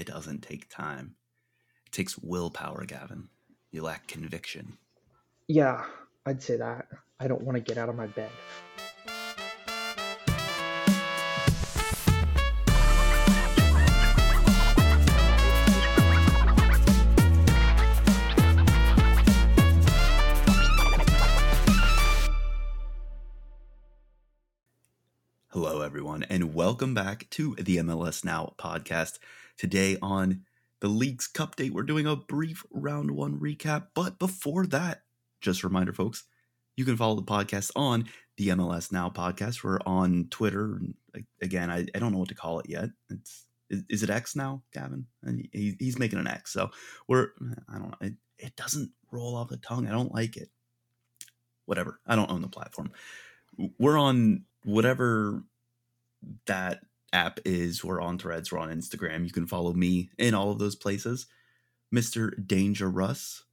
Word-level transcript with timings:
it 0.00 0.06
doesn't 0.06 0.40
take 0.40 0.66
time. 0.70 1.14
It 1.84 1.92
takes 1.92 2.16
willpower, 2.16 2.86
Gavin. 2.86 3.28
You 3.70 3.82
lack 3.82 4.06
conviction. 4.06 4.78
Yeah, 5.46 5.84
I'd 6.24 6.42
say 6.42 6.56
that. 6.56 6.86
I 7.20 7.28
don't 7.28 7.42
want 7.42 7.56
to 7.56 7.60
get 7.60 7.76
out 7.76 7.90
of 7.90 7.96
my 7.96 8.06
bed. 8.06 8.30
Hello, 25.48 25.82
everyone, 25.82 26.22
and 26.30 26.54
welcome 26.54 26.94
back 26.94 27.28
to 27.30 27.54
the 27.56 27.76
MLS 27.76 28.24
Now 28.24 28.54
podcast. 28.56 29.18
Today 29.60 29.98
on 30.00 30.46
the 30.80 30.88
League's 30.88 31.26
Cup 31.26 31.54
date, 31.54 31.74
we're 31.74 31.82
doing 31.82 32.06
a 32.06 32.16
brief 32.16 32.64
round 32.70 33.10
one 33.10 33.38
recap. 33.38 33.88
But 33.92 34.18
before 34.18 34.64
that, 34.68 35.02
just 35.42 35.62
a 35.62 35.68
reminder, 35.68 35.92
folks, 35.92 36.24
you 36.78 36.86
can 36.86 36.96
follow 36.96 37.14
the 37.14 37.22
podcast 37.22 37.70
on 37.76 38.06
the 38.38 38.48
MLS 38.48 38.90
Now 38.90 39.10
podcast. 39.10 39.62
We're 39.62 39.80
on 39.84 40.28
Twitter. 40.30 40.80
Again, 41.42 41.70
I, 41.70 41.84
I 41.94 41.98
don't 41.98 42.10
know 42.10 42.16
what 42.16 42.30
to 42.30 42.34
call 42.34 42.60
it 42.60 42.70
yet. 42.70 42.88
It's 43.10 43.44
is, 43.68 43.84
is 43.90 44.02
it 44.02 44.08
X 44.08 44.34
now, 44.34 44.62
Gavin? 44.72 45.04
And 45.22 45.46
he, 45.52 45.76
he's 45.78 45.98
making 45.98 46.20
an 46.20 46.26
X. 46.26 46.54
So 46.54 46.70
we're 47.06 47.32
I 47.68 47.74
don't 47.78 47.90
know. 47.90 47.98
It, 48.00 48.14
it 48.38 48.56
doesn't 48.56 48.90
roll 49.10 49.36
off 49.36 49.50
the 49.50 49.58
tongue. 49.58 49.86
I 49.86 49.92
don't 49.92 50.14
like 50.14 50.38
it. 50.38 50.48
Whatever. 51.66 52.00
I 52.06 52.16
don't 52.16 52.30
own 52.30 52.40
the 52.40 52.48
platform. 52.48 52.92
We're 53.78 53.98
on 53.98 54.44
whatever 54.64 55.44
that 56.46 56.80
app 57.12 57.40
is. 57.44 57.84
We're 57.84 58.00
on 58.00 58.18
Threads. 58.18 58.52
We're 58.52 58.58
on 58.58 58.70
Instagram. 58.70 59.24
You 59.24 59.32
can 59.32 59.46
follow 59.46 59.72
me 59.72 60.10
in 60.18 60.34
all 60.34 60.50
of 60.50 60.58
those 60.58 60.76
places, 60.76 61.26
Mister 61.90 62.30
Danger 62.30 62.88
Russ, 62.88 63.44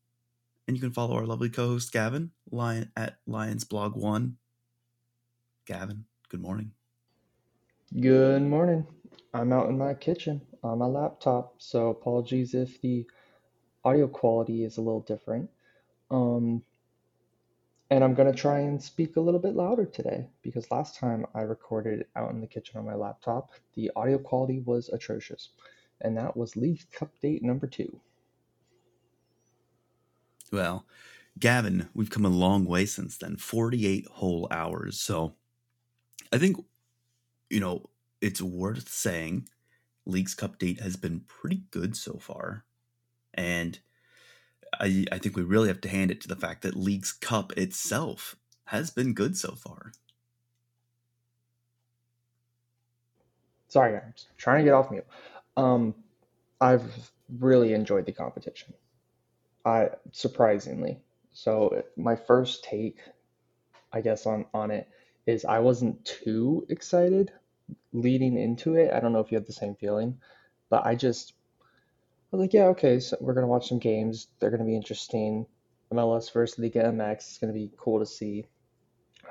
and 0.67 0.77
you 0.77 0.81
can 0.81 0.91
follow 0.91 1.15
our 1.15 1.25
lovely 1.25 1.49
co-host 1.49 1.91
Gavin 1.91 2.31
Lion 2.51 2.91
at 2.95 3.17
Lions 3.25 3.63
Blog 3.63 3.95
One. 3.95 4.37
Gavin, 5.65 6.05
good 6.29 6.41
morning. 6.41 6.71
Good 7.99 8.41
morning. 8.41 8.85
I'm 9.33 9.53
out 9.53 9.69
in 9.69 9.77
my 9.77 9.93
kitchen 9.93 10.41
on 10.63 10.79
my 10.79 10.85
laptop, 10.85 11.55
so 11.57 11.89
apologies 11.89 12.53
if 12.53 12.81
the 12.81 13.05
audio 13.83 14.07
quality 14.07 14.63
is 14.63 14.77
a 14.77 14.81
little 14.81 15.01
different. 15.01 15.49
Um, 16.09 16.63
and 17.89 18.03
I'm 18.03 18.13
going 18.13 18.31
to 18.31 18.37
try 18.37 18.59
and 18.59 18.81
speak 18.81 19.15
a 19.15 19.21
little 19.21 19.39
bit 19.39 19.55
louder 19.55 19.85
today 19.85 20.27
because 20.41 20.71
last 20.71 20.95
time 20.95 21.25
I 21.33 21.41
recorded 21.41 22.05
out 22.15 22.31
in 22.31 22.41
the 22.41 22.47
kitchen 22.47 22.77
on 22.77 22.85
my 22.85 22.95
laptop, 22.95 23.51
the 23.75 23.91
audio 23.95 24.17
quality 24.17 24.59
was 24.65 24.89
atrocious. 24.89 25.49
And 26.01 26.15
that 26.17 26.35
was 26.35 26.55
League 26.55 26.85
Cup 26.91 27.11
date 27.21 27.43
number 27.43 27.65
two. 27.65 27.99
Well, 30.51 30.85
Gavin, 31.39 31.89
we've 31.93 32.09
come 32.09 32.25
a 32.25 32.29
long 32.29 32.65
way 32.65 32.85
since 32.85 33.17
then 33.17 33.37
48 33.37 34.07
whole 34.07 34.47
hours. 34.51 34.99
So 34.99 35.35
I 36.31 36.37
think, 36.37 36.57
you 37.49 37.59
know, 37.59 37.89
it's 38.21 38.41
worth 38.41 38.89
saying 38.89 39.47
League's 40.05 40.35
Cup 40.35 40.59
date 40.59 40.81
has 40.81 40.97
been 40.97 41.21
pretty 41.21 41.63
good 41.71 41.95
so 41.95 42.17
far. 42.17 42.65
And 43.33 43.79
I, 44.79 45.05
I 45.11 45.17
think 45.17 45.35
we 45.35 45.43
really 45.43 45.67
have 45.67 45.81
to 45.81 45.89
hand 45.89 46.11
it 46.11 46.21
to 46.21 46.27
the 46.27 46.35
fact 46.35 46.61
that 46.61 46.75
League's 46.75 47.11
Cup 47.11 47.53
itself 47.57 48.35
has 48.65 48.89
been 48.89 49.13
good 49.13 49.37
so 49.37 49.55
far. 49.55 49.91
Sorry, 53.69 53.95
I'm 53.95 54.13
trying 54.37 54.59
to 54.59 54.63
get 54.63 54.73
off 54.73 54.91
mute. 54.91 55.05
Um, 55.55 55.95
I've 56.61 57.11
really 57.39 57.73
enjoyed 57.73 58.05
the 58.05 58.11
competition. 58.13 58.73
I 59.65 59.89
surprisingly. 60.13 60.99
So 61.33 61.83
my 61.97 62.15
first 62.15 62.63
take, 62.63 62.99
I 63.91 64.01
guess 64.01 64.25
on 64.25 64.45
on 64.53 64.71
it 64.71 64.87
is 65.25 65.43
I 65.43 65.59
wasn't 65.59 66.03
too 66.05 66.65
excited 66.69 67.31
leading 67.91 68.37
into 68.37 68.75
it. 68.75 68.91
I 68.93 68.99
don't 68.99 69.11
know 69.11 69.19
if 69.19 69.31
you 69.31 69.37
had 69.37 69.45
the 69.45 69.53
same 69.53 69.75
feeling, 69.75 70.19
but 70.69 70.85
I 70.85 70.95
just 70.95 71.33
I 72.31 72.35
was 72.35 72.41
like, 72.41 72.53
yeah, 72.53 72.65
okay, 72.65 72.99
so 72.99 73.17
we're 73.21 73.33
gonna 73.33 73.47
watch 73.47 73.69
some 73.69 73.79
games. 73.79 74.27
They're 74.39 74.51
gonna 74.51 74.65
be 74.65 74.75
interesting. 74.75 75.45
MLS 75.93 76.31
versus 76.33 76.59
Liga 76.59 76.83
MX. 76.83 77.13
It's 77.13 77.37
gonna 77.37 77.53
be 77.53 77.71
cool 77.77 77.99
to 77.99 78.05
see 78.05 78.47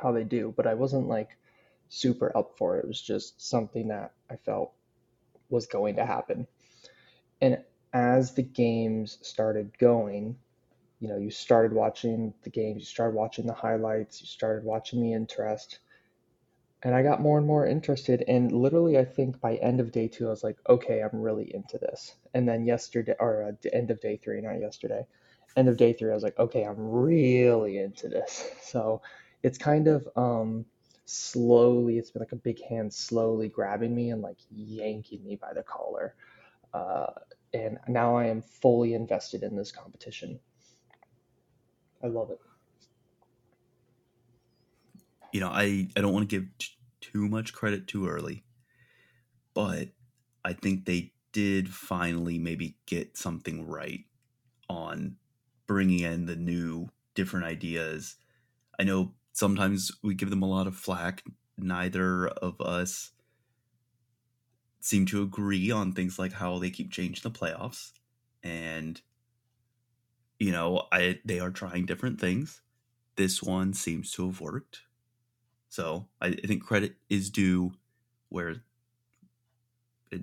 how 0.01 0.13
they 0.13 0.25
do. 0.25 0.55
But 0.57 0.67
I 0.67 0.75
wasn't 0.75 1.09
like 1.09 1.37
super 1.89 2.35
up 2.37 2.57
for 2.57 2.77
it. 2.77 2.85
It 2.85 2.89
was 2.89 3.01
just 3.01 3.47
something 3.47 3.89
that 3.89 4.15
I 4.31 4.37
felt 4.37 4.73
was 5.51 5.67
going 5.67 5.97
to 5.97 6.07
happen. 6.07 6.47
And 7.41 7.63
as 7.93 8.35
the 8.35 8.43
games 8.43 9.19
started 9.23 9.77
going, 9.79 10.37
you 10.99 11.09
know, 11.09 11.19
you 11.19 11.31
started 11.31 11.73
watching 11.73 12.33
the 12.43 12.51
games, 12.51 12.81
you 12.81 12.87
started 12.87 13.15
watching 13.15 13.47
the 13.47 13.53
highlights, 13.53 14.21
you 14.21 14.27
started 14.27 14.65
watching 14.65 15.03
the 15.03 15.13
interest 15.13 15.81
and 16.83 16.95
I 16.95 17.03
got 17.03 17.21
more 17.21 17.39
and 17.39 17.47
more 17.47 17.67
interested. 17.67 18.23
And 18.29 18.53
literally, 18.53 18.99
I 18.99 19.05
think 19.05 19.41
by 19.41 19.57
end 19.57 19.81
of 19.81 19.93
day 19.93 20.09
two, 20.09 20.27
I 20.27 20.31
was 20.31 20.45
like, 20.45 20.59
okay, 20.69 21.01
I'm 21.01 21.21
really 21.21 21.55
into 21.55 21.79
this. 21.79 22.15
And 22.35 22.49
then 22.49 22.65
yesterday, 22.65 23.15
or 23.19 23.43
uh, 23.45 23.69
end 23.73 23.91
of 23.91 24.01
day 24.01 24.19
three, 24.23 24.41
not 24.41 24.61
yesterday, 24.61 25.07
end 25.57 25.69
of 25.69 25.77
day 25.77 25.93
three, 25.95 26.11
I 26.11 26.15
was 26.15 26.23
like, 26.23 26.39
okay, 26.39 26.65
I'm 26.65 26.77
really 26.79 27.79
into 27.79 28.09
this. 28.09 28.51
So 28.63 29.01
it's 29.43 29.59
kind 29.59 29.87
of 29.87 30.09
um, 30.17 30.67
slowly, 31.05 31.99
it's 31.99 32.11
been 32.11 32.21
like 32.21 32.33
a 32.33 32.37
big 32.37 32.63
hand 32.65 32.93
slowly 32.93 33.49
grabbing 33.49 33.95
me 33.95 34.11
and 34.11 34.23
like 34.23 34.39
yanking 34.51 35.25
me 35.25 35.37
by 35.37 35.53
the 35.55 35.63
collar. 35.63 36.15
Uh, 36.75 37.07
and 37.55 37.79
now 37.89 38.17
I 38.17 38.27
am 38.27 38.43
fully 38.43 38.95
invested 38.95 39.45
in 39.45 39.57
this 39.57 39.71
competition. 39.71 40.41
I 42.03 42.09
love 42.09 42.31
it 42.31 42.41
you 45.33 45.41
know, 45.41 45.51
I, 45.51 45.89
I 45.97 46.01
don't 46.01 46.13
want 46.13 46.29
to 46.29 46.41
give 46.41 46.59
t- 46.59 46.69
too 47.01 47.29
much 47.29 47.53
credit 47.53 47.87
too 47.89 48.09
early, 48.09 48.45
but 49.55 49.91
I 50.45 50.53
think 50.53 50.85
they 50.85 51.15
did 51.33 51.69
finally 51.73 52.39
maybe 52.39 52.79
get 52.87 53.17
something 53.17 53.67
right 53.67 54.05
on 54.69 55.19
bringing 55.67 56.01
in 56.01 56.27
the 56.27 56.37
new, 56.37 56.91
different 57.15 57.47
ideas. 57.47 58.17
I 58.81 58.85
know 58.85 59.15
sometimes 59.33 59.93
we 60.03 60.15
give 60.15 60.31
them 60.31 60.43
a 60.43 60.49
lot 60.49 60.67
of 60.67 60.77
flack. 60.77 61.25
Neither 61.59 62.29
of 62.29 62.61
us 62.61 63.13
seem 64.81 65.07
to 65.07 65.23
agree 65.23 65.71
on 65.71 65.93
things 65.93 66.19
like 66.19 66.33
how 66.33 66.59
they 66.59 66.71
keep 66.71 66.91
changing 66.91 67.23
the 67.23 67.37
playoffs. 67.37 67.93
And, 68.43 69.01
you 70.39 70.53
know, 70.53 70.87
I 70.93 71.21
they 71.25 71.41
are 71.41 71.51
trying 71.51 71.87
different 71.87 72.21
things. 72.21 72.63
This 73.17 73.43
one 73.43 73.75
seems 73.75 74.13
to 74.13 74.27
have 74.29 74.41
worked 74.41 74.83
so 75.69 76.07
I, 76.21 76.29
I 76.29 76.47
think 76.47 76.65
credit 76.65 76.97
is 77.09 77.31
due 77.31 77.73
where 78.29 78.57
it, 80.11 80.23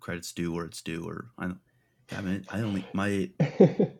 credit's 0.00 0.32
due 0.32 0.52
where 0.52 0.66
it's 0.66 0.82
due. 0.82 1.08
Or 1.08 1.30
I 1.38 1.46
don't, 1.46 1.60
I 2.14 2.20
mean, 2.20 2.46
I 2.50 2.60
only 2.60 2.86
my 2.92 3.30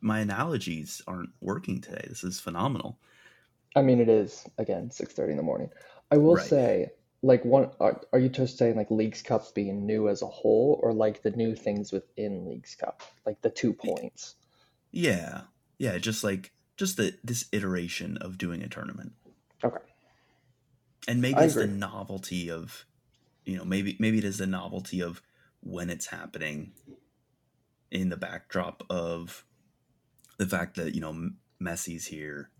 my 0.00 0.20
analogies 0.20 1.02
aren't 1.06 1.30
working 1.40 1.80
today. 1.80 2.04
This 2.08 2.24
is 2.24 2.40
phenomenal. 2.40 2.98
I 3.74 3.82
mean, 3.82 4.00
it 4.00 4.08
is 4.08 4.46
again 4.58 4.90
six 4.90 5.14
thirty 5.14 5.32
in 5.32 5.36
the 5.36 5.42
morning. 5.42 5.70
I 6.10 6.18
will 6.18 6.36
right. 6.36 6.44
say, 6.44 6.90
like 7.22 7.44
one, 7.44 7.70
are, 7.80 8.00
are 8.12 8.18
you 8.18 8.28
just 8.28 8.58
saying 8.58 8.76
like 8.76 8.90
Leagues 8.90 9.22
Cup 9.22 9.54
being 9.54 9.86
new 9.86 10.08
as 10.08 10.22
a 10.22 10.26
whole, 10.26 10.80
or 10.82 10.92
like 10.92 11.22
the 11.22 11.30
new 11.30 11.54
things 11.54 11.92
within 11.92 12.46
Leagues 12.46 12.74
Cup, 12.74 13.02
like 13.24 13.40
the 13.42 13.50
two 13.50 13.72
points? 13.72 14.34
Yeah, 14.90 15.42
yeah, 15.78 15.96
just 15.98 16.24
like 16.24 16.52
just 16.76 16.96
the 16.96 17.14
this 17.24 17.46
iteration 17.52 18.18
of 18.18 18.36
doing 18.36 18.62
a 18.62 18.68
tournament. 18.68 19.12
Okay 19.64 19.78
and 21.08 21.20
maybe 21.20 21.36
I 21.36 21.44
it's 21.44 21.56
agree. 21.56 21.66
the 21.66 21.72
novelty 21.78 22.50
of 22.50 22.86
you 23.44 23.56
know 23.56 23.64
maybe 23.64 23.96
maybe 23.98 24.18
it 24.18 24.24
is 24.24 24.38
the 24.38 24.46
novelty 24.46 25.00
of 25.00 25.22
when 25.60 25.90
it's 25.90 26.06
happening 26.06 26.72
in 27.90 28.08
the 28.08 28.16
backdrop 28.16 28.82
of 28.88 29.44
the 30.38 30.46
fact 30.46 30.76
that 30.76 30.94
you 30.94 31.00
know 31.00 31.30
Messi's 31.60 32.06
here. 32.06 32.50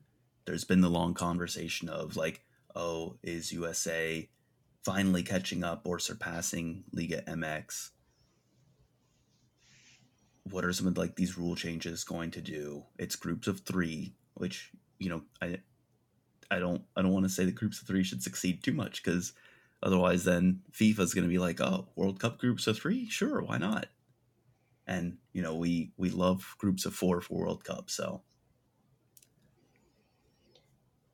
There's 0.44 0.64
been 0.64 0.80
the 0.80 0.90
long 0.90 1.14
conversation 1.14 1.88
of 1.88 2.16
like 2.16 2.44
oh 2.74 3.16
is 3.22 3.52
USA 3.52 4.28
finally 4.84 5.22
catching 5.22 5.62
up 5.62 5.82
or 5.84 5.98
surpassing 5.98 6.84
Liga 6.92 7.22
MX 7.22 7.90
what 10.44 10.64
are 10.64 10.72
some 10.72 10.86
of 10.86 10.98
like 10.98 11.16
these 11.16 11.38
rule 11.38 11.54
changes 11.54 12.04
going 12.04 12.30
to 12.32 12.40
do? 12.40 12.84
It's 12.98 13.16
groups 13.16 13.46
of 13.46 13.60
3 13.60 14.14
which 14.34 14.70
you 14.98 15.10
know 15.10 15.22
I 15.40 15.58
I 16.52 16.58
don't 16.58 16.82
I 16.94 17.02
don't 17.02 17.12
want 17.12 17.24
to 17.24 17.30
say 17.30 17.46
that 17.46 17.54
groups 17.54 17.80
of 17.80 17.86
three 17.86 18.04
should 18.04 18.22
succeed 18.22 18.62
too 18.62 18.74
much 18.74 19.02
because 19.02 19.32
otherwise 19.82 20.24
then 20.24 20.60
FIFA's 20.72 21.14
going 21.14 21.24
to 21.24 21.30
be 21.30 21.38
like, 21.38 21.60
oh, 21.60 21.88
World 21.96 22.20
Cup 22.20 22.38
groups 22.38 22.66
of 22.66 22.78
three, 22.78 23.08
sure, 23.08 23.42
why 23.42 23.56
not? 23.56 23.86
And 24.86 25.16
you 25.32 25.42
know 25.42 25.56
we 25.56 25.92
we 25.96 26.10
love 26.10 26.54
groups 26.58 26.84
of 26.84 26.94
four 26.94 27.22
for 27.22 27.38
World 27.38 27.64
Cup, 27.64 27.88
so. 27.88 28.20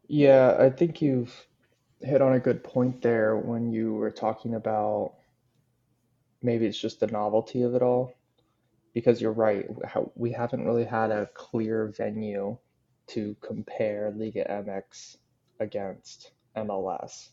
Yeah, 0.09 0.57
I 0.59 0.71
think 0.71 1.01
you've 1.01 1.47
hit 2.01 2.23
on 2.23 2.33
a 2.33 2.41
good 2.41 2.65
point 2.65 3.03
there 3.03 3.37
when 3.37 3.71
you 3.71 3.93
were 3.93 4.11
talking 4.11 4.55
about 4.55 5.15
maybe 6.43 6.67
it's 6.67 6.81
just 6.81 7.01
the 7.01 7.07
novelty 7.09 7.63
of 7.63 7.75
it 7.75 7.83
all. 7.83 8.15
Because 8.95 9.21
you're 9.21 9.33
right, 9.33 9.67
we 10.17 10.33
haven't 10.33 10.65
really 10.65 10.85
had 10.85 11.11
a 11.13 11.29
clear 11.35 11.93
venue 11.97 12.57
to 13.09 13.37
compare 13.41 14.13
Liga 14.17 14.45
MX 14.49 15.19
against 15.61 16.33
MLS. 16.57 17.29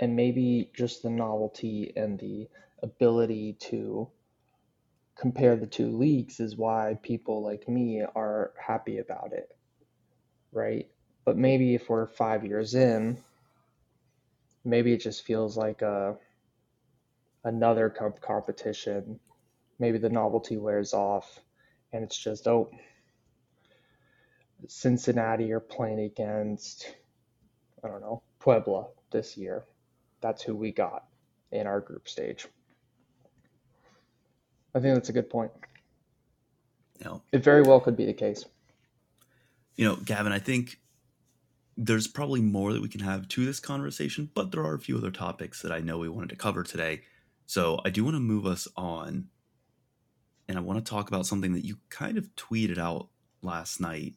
And 0.00 0.16
maybe 0.16 0.70
just 0.74 1.02
the 1.02 1.10
novelty 1.10 1.92
and 1.96 2.18
the 2.18 2.48
ability 2.82 3.56
to 3.60 4.08
compare 5.16 5.56
the 5.56 5.66
two 5.66 5.96
leagues 5.96 6.40
is 6.40 6.56
why 6.56 6.98
people 7.02 7.42
like 7.42 7.68
me 7.68 8.02
are 8.14 8.52
happy 8.58 8.98
about 8.98 9.32
it, 9.32 9.54
right? 10.52 10.88
But 11.24 11.36
maybe 11.36 11.74
if 11.74 11.88
we're 11.88 12.06
five 12.06 12.44
years 12.44 12.74
in, 12.74 13.18
maybe 14.64 14.92
it 14.92 15.00
just 15.02 15.24
feels 15.24 15.56
like 15.56 15.82
a 15.82 16.16
another 17.44 17.90
comp 17.90 18.20
competition. 18.20 19.20
Maybe 19.78 19.98
the 19.98 20.10
novelty 20.10 20.56
wears 20.56 20.94
off, 20.94 21.40
and 21.92 22.02
it's 22.04 22.16
just 22.16 22.46
oh, 22.48 22.70
Cincinnati 24.68 25.52
are 25.52 25.60
playing 25.60 26.00
against 26.00 26.94
I 27.84 27.88
don't 27.88 28.00
know 28.00 28.22
Puebla 28.40 28.86
this 29.10 29.36
year. 29.36 29.64
That's 30.20 30.42
who 30.42 30.54
we 30.56 30.72
got 30.72 31.04
in 31.52 31.66
our 31.66 31.80
group 31.80 32.08
stage. 32.08 32.46
I 34.74 34.80
think 34.80 34.94
that's 34.94 35.08
a 35.10 35.12
good 35.12 35.30
point. 35.30 35.52
No. 37.04 37.22
It 37.32 37.42
very 37.44 37.62
well 37.62 37.80
could 37.80 37.96
be 37.96 38.06
the 38.06 38.12
case. 38.14 38.44
you 39.76 39.86
know, 39.86 39.96
Gavin, 39.96 40.32
I 40.32 40.38
think 40.38 40.78
there's 41.76 42.06
probably 42.06 42.40
more 42.40 42.72
that 42.72 42.82
we 42.82 42.88
can 42.88 43.00
have 43.00 43.28
to 43.28 43.44
this 43.46 43.60
conversation, 43.60 44.30
but 44.34 44.52
there 44.52 44.62
are 44.62 44.74
a 44.74 44.80
few 44.80 44.98
other 44.98 45.10
topics 45.10 45.62
that 45.62 45.72
I 45.72 45.80
know 45.80 45.98
we 45.98 46.08
wanted 46.08 46.30
to 46.30 46.36
cover 46.36 46.62
today. 46.62 47.02
So 47.46 47.80
I 47.84 47.90
do 47.90 48.04
want 48.04 48.14
to 48.16 48.20
move 48.20 48.46
us 48.46 48.68
on, 48.76 49.28
and 50.48 50.58
I 50.58 50.60
want 50.60 50.84
to 50.84 50.90
talk 50.90 51.08
about 51.08 51.26
something 51.26 51.52
that 51.54 51.64
you 51.64 51.78
kind 51.88 52.18
of 52.18 52.34
tweeted 52.36 52.78
out 52.78 53.08
last 53.42 53.80
night, 53.80 54.14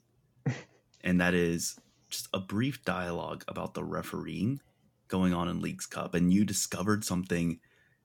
and 1.06 1.22
that 1.22 1.34
is 1.34 1.80
just 2.10 2.28
a 2.34 2.40
brief 2.40 2.84
dialogue 2.84 3.46
about 3.48 3.74
the 3.74 3.84
refereeing 3.84 4.60
going 5.08 5.34
on 5.34 5.48
in 5.48 5.62
Leagues 5.62 5.86
Cup, 5.86 6.14
and 6.16 6.34
you 6.34 6.44
discovered 6.44 7.06
something 7.06 7.60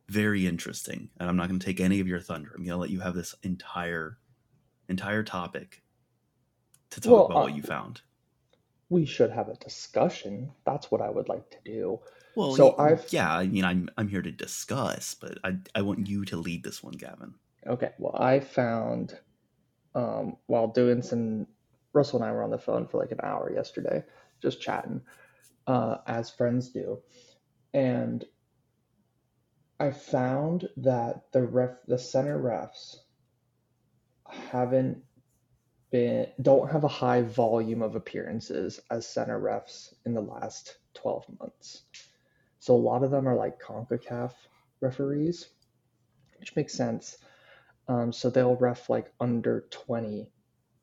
very 0.08 0.46
interesting. 0.46 1.08
And 1.18 1.28
I'm 1.28 1.36
not 1.36 1.48
going 1.48 1.58
to 1.58 1.66
take 1.66 1.80
any 1.80 2.00
of 2.00 2.06
your 2.06 2.20
thunder. 2.20 2.50
I'm 2.50 2.62
going 2.62 2.76
to 2.76 2.76
let 2.76 2.90
you 2.90 3.00
have 3.00 3.14
this 3.14 3.34
entire 3.42 4.18
entire 4.88 5.22
topic 5.22 5.82
to 6.90 7.00
talk 7.00 7.12
Well, 7.12 7.26
about 7.26 7.38
uh, 7.38 7.42
what 7.42 7.56
you 7.56 7.62
found. 7.62 8.02
We 8.88 9.06
should 9.06 9.30
have 9.30 9.48
a 9.48 9.54
discussion. 9.54 10.50
That's 10.66 10.90
what 10.90 11.00
I 11.00 11.08
would 11.08 11.28
like 11.28 11.48
to 11.50 11.58
do. 11.64 12.00
Well, 12.34 12.54
so 12.54 12.76
I've 12.76 13.06
yeah, 13.12 13.32
I 13.32 13.46
mean, 13.46 13.64
I'm 13.64 13.88
I'm 13.96 14.08
here 14.08 14.22
to 14.22 14.30
discuss, 14.30 15.14
but 15.14 15.38
I 15.44 15.56
I 15.74 15.82
want 15.82 16.06
you 16.06 16.24
to 16.26 16.36
lead 16.36 16.64
this 16.64 16.82
one, 16.82 16.94
Gavin. 16.94 17.34
Okay, 17.66 17.90
well, 17.98 18.16
I 18.16 18.40
found 18.40 19.18
um, 19.94 20.36
while 20.46 20.68
doing 20.68 21.02
some, 21.02 21.46
Russell 21.92 22.22
and 22.22 22.30
I 22.30 22.32
were 22.32 22.42
on 22.42 22.50
the 22.50 22.58
phone 22.58 22.86
for 22.86 22.98
like 22.98 23.12
an 23.12 23.20
hour 23.22 23.52
yesterday, 23.52 24.04
just 24.40 24.60
chatting, 24.60 25.02
uh, 25.66 25.98
as 26.06 26.30
friends 26.30 26.70
do, 26.70 27.00
and 27.74 28.24
I 29.78 29.90
found 29.90 30.68
that 30.78 31.32
the 31.32 31.42
ref, 31.42 31.70
the 31.86 31.98
center 31.98 32.38
refs, 32.38 32.96
haven't 34.26 35.02
been 35.90 36.28
don't 36.40 36.70
have 36.70 36.84
a 36.84 36.88
high 36.88 37.22
volume 37.22 37.82
of 37.82 37.96
appearances 37.96 38.80
as 38.90 39.06
center 39.06 39.40
refs 39.40 39.92
in 40.04 40.14
the 40.14 40.20
last 40.20 40.76
12 40.94 41.26
months. 41.40 41.82
So 42.58 42.74
a 42.74 42.76
lot 42.76 43.02
of 43.02 43.10
them 43.10 43.26
are 43.26 43.34
like 43.34 43.60
CONCACAF 43.60 44.32
referees, 44.80 45.48
which 46.38 46.54
makes 46.54 46.74
sense. 46.74 47.16
Um, 47.88 48.12
so 48.12 48.30
they'll 48.30 48.56
ref 48.56 48.88
like 48.90 49.12
under 49.18 49.64
20 49.70 50.30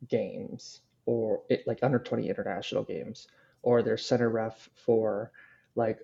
games 0.10 0.82
or 1.08 1.42
it, 1.50 1.66
like 1.66 1.80
under 1.82 1.98
20 1.98 2.30
international 2.30 2.84
games, 2.84 3.28
or 3.64 3.82
they're 3.82 3.98
center 3.98 4.30
ref 4.30 4.70
for 4.76 5.32
like, 5.76 6.00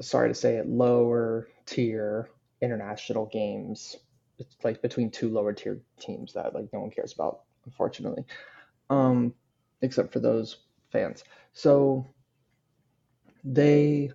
sorry 0.00 0.28
to 0.28 0.34
say 0.34 0.56
it, 0.56 0.68
lower 0.68 1.48
tier 1.66 2.28
international 2.60 3.26
games, 3.26 3.96
it's 4.38 4.56
like 4.62 4.82
between 4.82 5.10
two 5.10 5.30
lower 5.30 5.52
tier 5.52 5.80
teams 5.98 6.34
that 6.34 6.54
like 6.54 6.72
no 6.72 6.80
one 6.80 6.90
cares 6.90 7.14
about, 7.14 7.40
unfortunately, 7.64 8.24
um, 8.90 9.32
except 9.80 10.12
for 10.12 10.20
those 10.20 10.58
fans. 10.92 11.24
So 11.54 12.06
they 13.44 14.12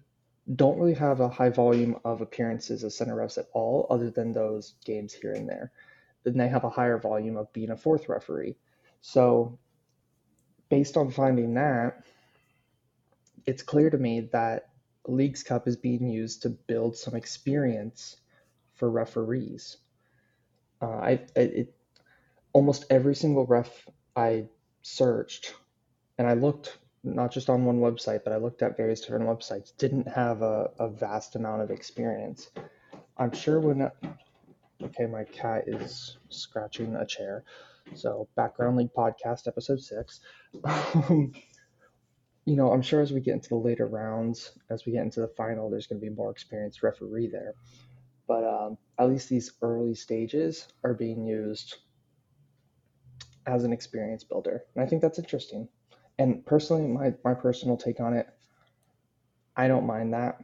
don't 0.56 0.78
really 0.78 0.94
have 0.94 1.22
a 1.22 1.30
high 1.30 1.50
volume 1.50 1.98
of 2.06 2.22
appearances 2.22 2.84
as 2.84 2.95
center 2.95 3.16
refs 3.16 3.38
at 3.38 3.48
all, 3.54 3.88
other 3.90 4.12
than 4.12 4.31
those 4.31 4.75
games 4.86 5.13
here 5.13 5.34
and 5.34 5.50
there. 5.50 5.72
Then 6.24 6.38
they 6.38 6.50
have 6.50 6.66
a 6.66 6.69
higher 6.69 7.00
volume 7.00 7.38
of 7.38 7.52
being 7.54 7.72
a 7.72 7.78
fourth 7.78 8.10
referee. 8.10 8.57
So, 9.01 9.57
based 10.69 10.98
on 10.98 11.12
finding 11.12 11.54
that, 11.56 12.04
it's 13.46 13.63
clear 13.63 13.90
to 13.90 13.98
me 13.98 14.30
that 14.31 14.69
Leagues 15.07 15.44
Cup 15.44 15.68
is 15.68 15.75
being 15.75 16.07
used 16.07 16.44
to 16.44 16.50
build 16.50 16.96
some 16.96 17.16
experience 17.16 18.18
for 18.75 18.90
referees. 18.90 19.78
Uh, 20.81 20.86
I 20.86 21.19
it, 21.36 21.74
almost 22.54 22.86
every 22.90 23.16
single 23.16 23.46
ref 23.46 23.88
I 24.16 24.46
searched, 24.81 25.54
and 26.18 26.28
I 26.28 26.34
looked 26.34 26.78
not 27.04 27.31
just 27.31 27.50
on 27.50 27.66
one 27.66 27.80
website, 27.80 28.24
but 28.24 28.34
I 28.34 28.38
looked 28.38 28.62
at 28.62 28.78
various 28.78 29.02
different 29.02 29.25
websites, 29.25 29.75
didn't 29.78 30.07
have 30.07 30.42
a, 30.42 30.69
a 30.80 30.90
vast 30.90 31.36
amount 31.36 31.62
of 31.62 31.72
experience. 31.72 32.50
I'm 33.18 33.31
sure 33.31 33.60
when, 33.60 33.90
okay, 34.84 35.06
my 35.06 35.24
cat 35.24 35.63
is 35.68 36.18
scratching 36.30 36.95
a 36.95 37.06
chair. 37.06 37.44
So, 37.96 38.28
Background 38.36 38.78
League 38.78 38.94
Podcast, 38.96 39.48
episode 39.48 39.82
six. 39.82 40.22
Um, 40.64 41.34
you 42.46 42.56
know, 42.56 42.72
I'm 42.72 42.82
sure 42.82 43.02
as 43.02 43.12
we 43.12 43.22
get 43.22 43.34
into 43.34 43.50
the 43.50 43.56
later 43.56 43.88
rounds, 43.88 44.52
as 44.70 44.86
we 44.86 44.94
get 44.94 45.04
into 45.04 45.22
the 45.22 45.28
final, 45.28 45.70
there's 45.70 45.88
going 45.88 46.02
to 46.02 46.08
be 46.08 46.14
more 46.14 46.32
experienced 46.32 46.82
referee 46.84 47.28
there. 47.28 47.54
But 48.28 48.44
um, 48.44 48.78
at 48.98 49.10
least 49.10 49.30
these 49.30 49.54
early 49.62 49.96
stages 49.96 50.68
are 50.84 50.94
being 50.94 51.26
used 51.26 51.76
as 53.46 53.64
an 53.64 53.74
experience 53.74 54.24
builder. 54.24 54.64
And 54.76 54.84
I 54.84 54.88
think 54.88 55.02
that's 55.02 55.20
interesting. 55.20 55.68
And 56.18 56.46
personally, 56.46 56.88
my, 56.88 57.14
my 57.24 57.34
personal 57.34 57.78
take 57.78 58.00
on 58.00 58.14
it, 58.14 58.28
I 59.56 59.68
don't 59.68 59.88
mind 59.88 60.14
that. 60.14 60.38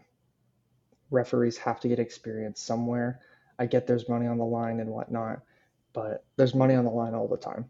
Referees 1.12 1.58
have 1.58 1.80
to 1.82 1.88
get 1.88 2.00
experience 2.00 2.62
somewhere. 2.62 3.20
I 3.60 3.66
get 3.68 3.88
there's 3.88 4.10
money 4.10 4.28
on 4.28 4.38
the 4.38 4.46
line 4.46 4.80
and 4.80 4.90
whatnot, 4.90 5.42
but 5.96 6.25
there's 6.36 6.54
money 6.54 6.75
on 6.75 6.86
the 6.86 6.92
line 6.92 7.16
all 7.16 7.28
the 7.28 7.38
time. 7.38 7.66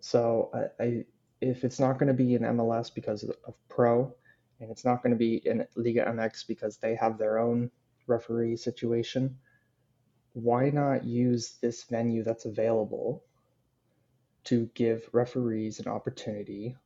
So 0.00 0.50
I, 0.52 0.84
I 0.84 1.04
if 1.40 1.64
it's 1.64 1.80
not 1.80 1.98
going 1.98 2.08
to 2.08 2.14
be 2.14 2.34
in 2.34 2.42
MLS 2.42 2.94
because 2.94 3.24
of, 3.24 3.56
pro, 3.68 4.14
and 4.60 4.70
it's 4.70 4.84
not 4.84 5.02
going 5.02 5.12
to 5.12 5.18
be 5.18 5.36
in 5.36 5.66
Liga 5.74 6.04
MX 6.04 6.46
because 6.46 6.76
they 6.76 6.94
have 6.94 7.18
their 7.18 7.38
own 7.38 7.70
referee 8.06 8.56
situation, 8.56 9.36
why 10.34 10.70
not 10.70 11.04
use 11.04 11.58
this 11.60 11.84
venue 11.84 12.22
that's 12.22 12.44
available 12.44 13.24
to 14.44 14.68
give 14.74 15.08
referees 15.12 15.80
an 15.80 15.88
opportunity 15.88 16.76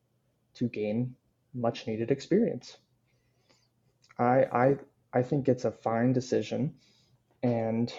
to 0.54 0.68
gain 0.68 1.14
much 1.54 1.86
needed 1.86 2.10
experience. 2.10 2.76
I 4.18 4.44
I 4.52 4.76
I 5.12 5.22
think 5.22 5.48
it's 5.48 5.64
a 5.64 5.70
fine 5.70 6.12
decision 6.12 6.74
and 7.42 7.92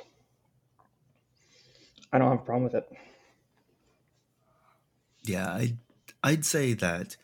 I 2.11 2.17
don't 2.17 2.31
have 2.31 2.39
a 2.39 2.43
problem 2.43 2.63
with 2.63 2.75
it. 2.75 2.91
Yeah, 5.23 5.49
I 5.49 5.75
I'd 6.23 6.45
say 6.45 6.73
that 6.73 7.17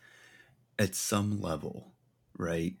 at 0.78 0.94
some 0.94 1.40
level, 1.40 1.92
right? 2.36 2.74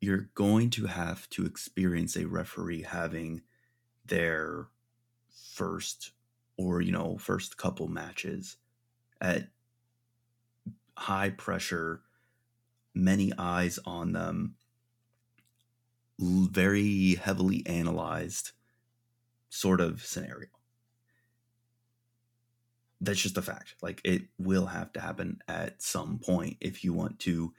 You're 0.00 0.30
going 0.34 0.70
to 0.70 0.86
have 0.86 1.28
to 1.30 1.44
experience 1.44 2.16
a 2.16 2.26
referee 2.26 2.82
having 2.82 3.42
their 4.06 4.68
first 5.30 6.12
or 6.56 6.80
you 6.80 6.92
know 6.92 7.18
first 7.18 7.56
couple 7.56 7.88
matches 7.88 8.56
at 9.20 9.48
high 10.96 11.30
pressure, 11.30 12.02
many 12.94 13.32
eyes 13.38 13.78
on 13.84 14.12
them, 14.12 14.54
very 16.18 17.14
heavily 17.14 17.62
analyzed 17.66 18.52
sort 19.50 19.80
of 19.80 20.04
scenario. 20.04 20.48
That's 23.00 23.20
just 23.20 23.38
a 23.38 23.42
fact. 23.42 23.74
Like 23.82 24.00
it 24.04 24.22
will 24.38 24.66
have 24.66 24.92
to 24.94 25.00
happen 25.00 25.40
at 25.46 25.82
some 25.82 26.18
point 26.18 26.56
if 26.60 26.82
you 26.82 26.92
want 26.92 27.18
to 27.20 27.54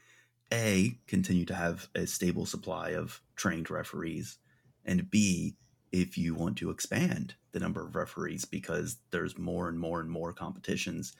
a 0.52 0.98
continue 1.06 1.44
to 1.46 1.54
have 1.54 1.88
a 1.94 2.06
stable 2.06 2.44
supply 2.44 2.90
of 2.90 3.22
trained 3.36 3.70
referees 3.70 4.38
and 4.84 5.08
b 5.08 5.56
if 5.92 6.18
you 6.18 6.34
want 6.34 6.58
to 6.58 6.70
expand 6.70 7.34
the 7.52 7.60
number 7.60 7.86
of 7.86 7.94
referees 7.94 8.44
because 8.44 8.98
there's 9.12 9.38
more 9.38 9.68
and 9.68 9.78
more 9.78 10.00
and 10.00 10.10
more 10.10 10.32
competitions 10.32 11.14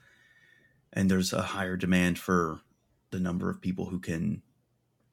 and 0.93 1.11
there's 1.11 1.33
a 1.33 1.43
higher 1.43 1.77
demand 1.77 2.19
for 2.19 2.61
the 3.11 3.21
number 3.21 3.49
of 3.51 3.61
people 3.61 3.87
who 3.87 3.99
can 3.99 4.43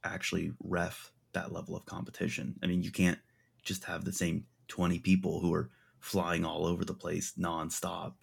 actually 0.03 0.51
ref 0.63 1.11
that 1.33 1.51
level 1.51 1.75
of 1.75 1.85
competition. 1.85 2.55
I 2.63 2.67
mean, 2.67 2.81
you 2.81 2.91
can't 2.91 3.19
just 3.63 3.83
have 3.85 4.05
the 4.05 4.13
same 4.13 4.45
20 4.69 4.99
people 4.99 5.39
who 5.39 5.53
are 5.53 5.69
flying 5.99 6.45
all 6.45 6.65
over 6.65 6.85
the 6.85 6.93
place 6.93 7.33
nonstop 7.37 8.13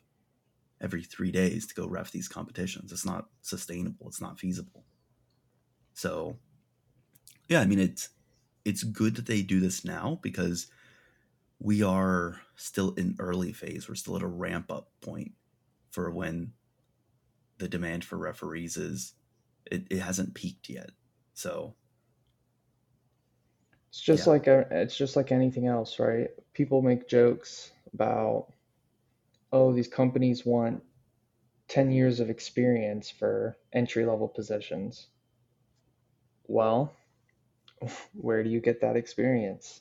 every 0.81 1.02
three 1.02 1.31
days 1.31 1.66
to 1.66 1.75
go 1.75 1.87
ref 1.87 2.11
these 2.11 2.28
competitions. 2.28 2.93
It's 2.93 3.07
not 3.07 3.26
sustainable. 3.43 4.09
It's 4.09 4.21
not 4.21 4.38
feasible. 4.38 4.85
So, 5.95 6.38
yeah, 7.49 7.61
I 7.61 7.66
mean 7.66 7.81
it's 7.81 8.11
it's 8.64 8.83
good 8.83 9.16
that 9.16 9.26
they 9.26 9.43
do 9.43 9.61
this 9.61 9.85
now 9.85 10.19
because 10.23 10.66
we 11.59 11.83
are 11.83 12.40
still 12.57 12.93
in 12.95 13.16
early 13.19 13.52
phase. 13.52 13.88
We're 13.88 13.95
still 13.95 14.16
at 14.16 14.23
a 14.23 14.26
ramp 14.26 14.71
up 14.71 14.90
point 15.00 15.33
for 15.90 16.11
when 16.11 16.52
the 17.59 17.69
demand 17.69 18.04
for 18.04 18.19
referees 18.19 18.76
is 18.76 19.14
it, 19.71 19.87
it 19.90 20.00
hasn't 20.00 20.35
peaked 20.35 20.69
yet. 20.69 20.90
So 21.35 21.75
it's 23.88 24.00
just 24.00 24.26
yeah. 24.26 24.33
like 24.33 24.47
a, 24.47 24.66
it's 24.71 24.97
just 24.97 25.14
like 25.16 25.31
anything 25.31 25.66
else, 25.66 25.99
right? 25.99 26.28
People 26.52 26.83
make 26.83 27.09
jokes 27.09 27.71
about 27.93 28.52
oh, 29.55 29.73
these 29.73 29.87
companies 29.87 30.45
want 30.45 30.83
10 31.69 31.93
years 31.93 32.19
of 32.19 32.29
experience 32.29 33.09
for 33.09 33.57
entry 33.73 34.05
level 34.05 34.27
positions. 34.27 35.07
Well, 36.49 36.93
where 38.15 38.43
do 38.43 38.51
you 38.51 38.61
get 38.61 38.81
that 38.81 38.97
experience? 38.97 39.81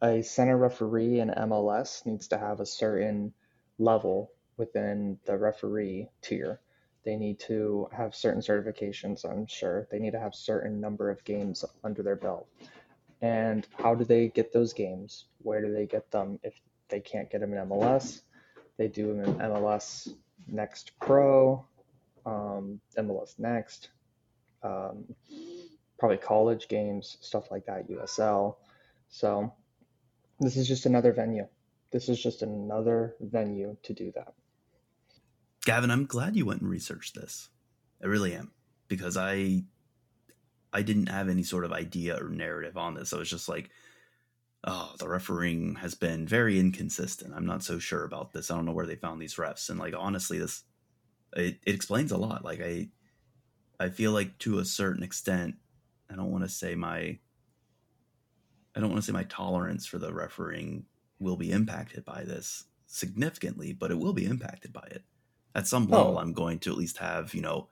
A 0.00 0.22
center 0.22 0.56
referee 0.56 1.18
in 1.18 1.28
MLS 1.28 2.06
needs 2.06 2.28
to 2.28 2.38
have 2.38 2.60
a 2.60 2.66
certain 2.66 3.34
level 3.78 4.30
within 4.56 5.18
the 5.26 5.36
referee 5.36 6.08
tier. 6.22 6.60
They 7.04 7.16
need 7.16 7.40
to 7.40 7.88
have 7.90 8.14
certain 8.14 8.42
certifications, 8.42 9.24
I'm 9.28 9.46
sure. 9.46 9.88
They 9.90 9.98
need 9.98 10.12
to 10.12 10.20
have 10.20 10.36
certain 10.36 10.80
number 10.80 11.10
of 11.10 11.24
games 11.24 11.64
under 11.82 12.04
their 12.04 12.16
belt. 12.16 12.46
And 13.20 13.66
how 13.76 13.96
do 13.96 14.04
they 14.04 14.28
get 14.28 14.52
those 14.52 14.72
games? 14.72 15.24
Where 15.42 15.60
do 15.60 15.72
they 15.72 15.86
get 15.86 16.12
them 16.12 16.38
if 16.44 16.54
they 16.88 17.00
can't 17.00 17.28
get 17.28 17.40
them 17.40 17.52
in 17.52 17.68
MLS? 17.68 18.20
They 18.80 18.88
do 18.88 19.10
in 19.10 19.22
MLS 19.34 20.08
Next 20.48 20.92
Pro, 21.02 21.66
um, 22.24 22.80
MLS 22.96 23.38
Next, 23.38 23.90
um, 24.62 25.04
probably 25.98 26.16
college 26.16 26.66
games, 26.66 27.18
stuff 27.20 27.50
like 27.50 27.66
that, 27.66 27.90
USL. 27.90 28.56
So 29.10 29.52
this 30.38 30.56
is 30.56 30.66
just 30.66 30.86
another 30.86 31.12
venue. 31.12 31.46
This 31.90 32.08
is 32.08 32.22
just 32.22 32.40
another 32.40 33.16
venue 33.20 33.76
to 33.82 33.92
do 33.92 34.12
that. 34.14 34.32
Gavin, 35.66 35.90
I'm 35.90 36.06
glad 36.06 36.34
you 36.34 36.46
went 36.46 36.62
and 36.62 36.70
researched 36.70 37.14
this. 37.14 37.50
I 38.02 38.06
really 38.06 38.32
am 38.32 38.50
because 38.88 39.18
I 39.18 39.64
I 40.72 40.80
didn't 40.80 41.10
have 41.10 41.28
any 41.28 41.42
sort 41.42 41.66
of 41.66 41.72
idea 41.72 42.16
or 42.16 42.30
narrative 42.30 42.78
on 42.78 42.94
this. 42.94 43.12
I 43.12 43.18
was 43.18 43.28
just 43.28 43.46
like, 43.46 43.68
oh, 44.64 44.94
the 44.98 45.08
refereeing 45.08 45.76
has 45.76 45.94
been 45.94 46.26
very 46.26 46.58
inconsistent. 46.58 47.34
I'm 47.34 47.46
not 47.46 47.62
so 47.62 47.78
sure 47.78 48.04
about 48.04 48.32
this. 48.32 48.50
I 48.50 48.56
don't 48.56 48.66
know 48.66 48.72
where 48.72 48.86
they 48.86 48.96
found 48.96 49.20
these 49.20 49.36
refs. 49.36 49.70
And 49.70 49.78
like 49.78 49.94
honestly, 49.96 50.38
this 50.38 50.62
it, 51.36 51.58
it 51.66 51.74
explains 51.74 52.12
a 52.12 52.18
lot. 52.18 52.44
Like 52.44 52.60
I 52.60 52.88
I 53.78 53.88
feel 53.88 54.12
like 54.12 54.38
to 54.40 54.58
a 54.58 54.64
certain 54.64 55.02
extent, 55.02 55.56
I 56.10 56.16
don't 56.16 56.30
want 56.30 56.44
to 56.44 56.50
say 56.50 56.74
my 56.74 57.18
I 58.74 58.80
don't 58.80 58.90
want 58.90 59.02
to 59.02 59.06
say 59.06 59.12
my 59.12 59.24
tolerance 59.24 59.86
for 59.86 59.98
the 59.98 60.12
refereeing 60.12 60.84
will 61.18 61.36
be 61.36 61.50
impacted 61.50 62.04
by 62.04 62.24
this 62.24 62.64
significantly, 62.86 63.72
but 63.72 63.90
it 63.90 63.98
will 63.98 64.12
be 64.12 64.26
impacted 64.26 64.72
by 64.72 64.86
it. 64.90 65.02
At 65.54 65.66
some 65.66 65.88
oh. 65.90 65.96
level, 65.96 66.18
oh. 66.18 66.20
I'm 66.20 66.32
going 66.32 66.58
to 66.60 66.70
at 66.70 66.78
least 66.78 66.98
have, 66.98 67.34
you 67.34 67.42
know, 67.42 67.68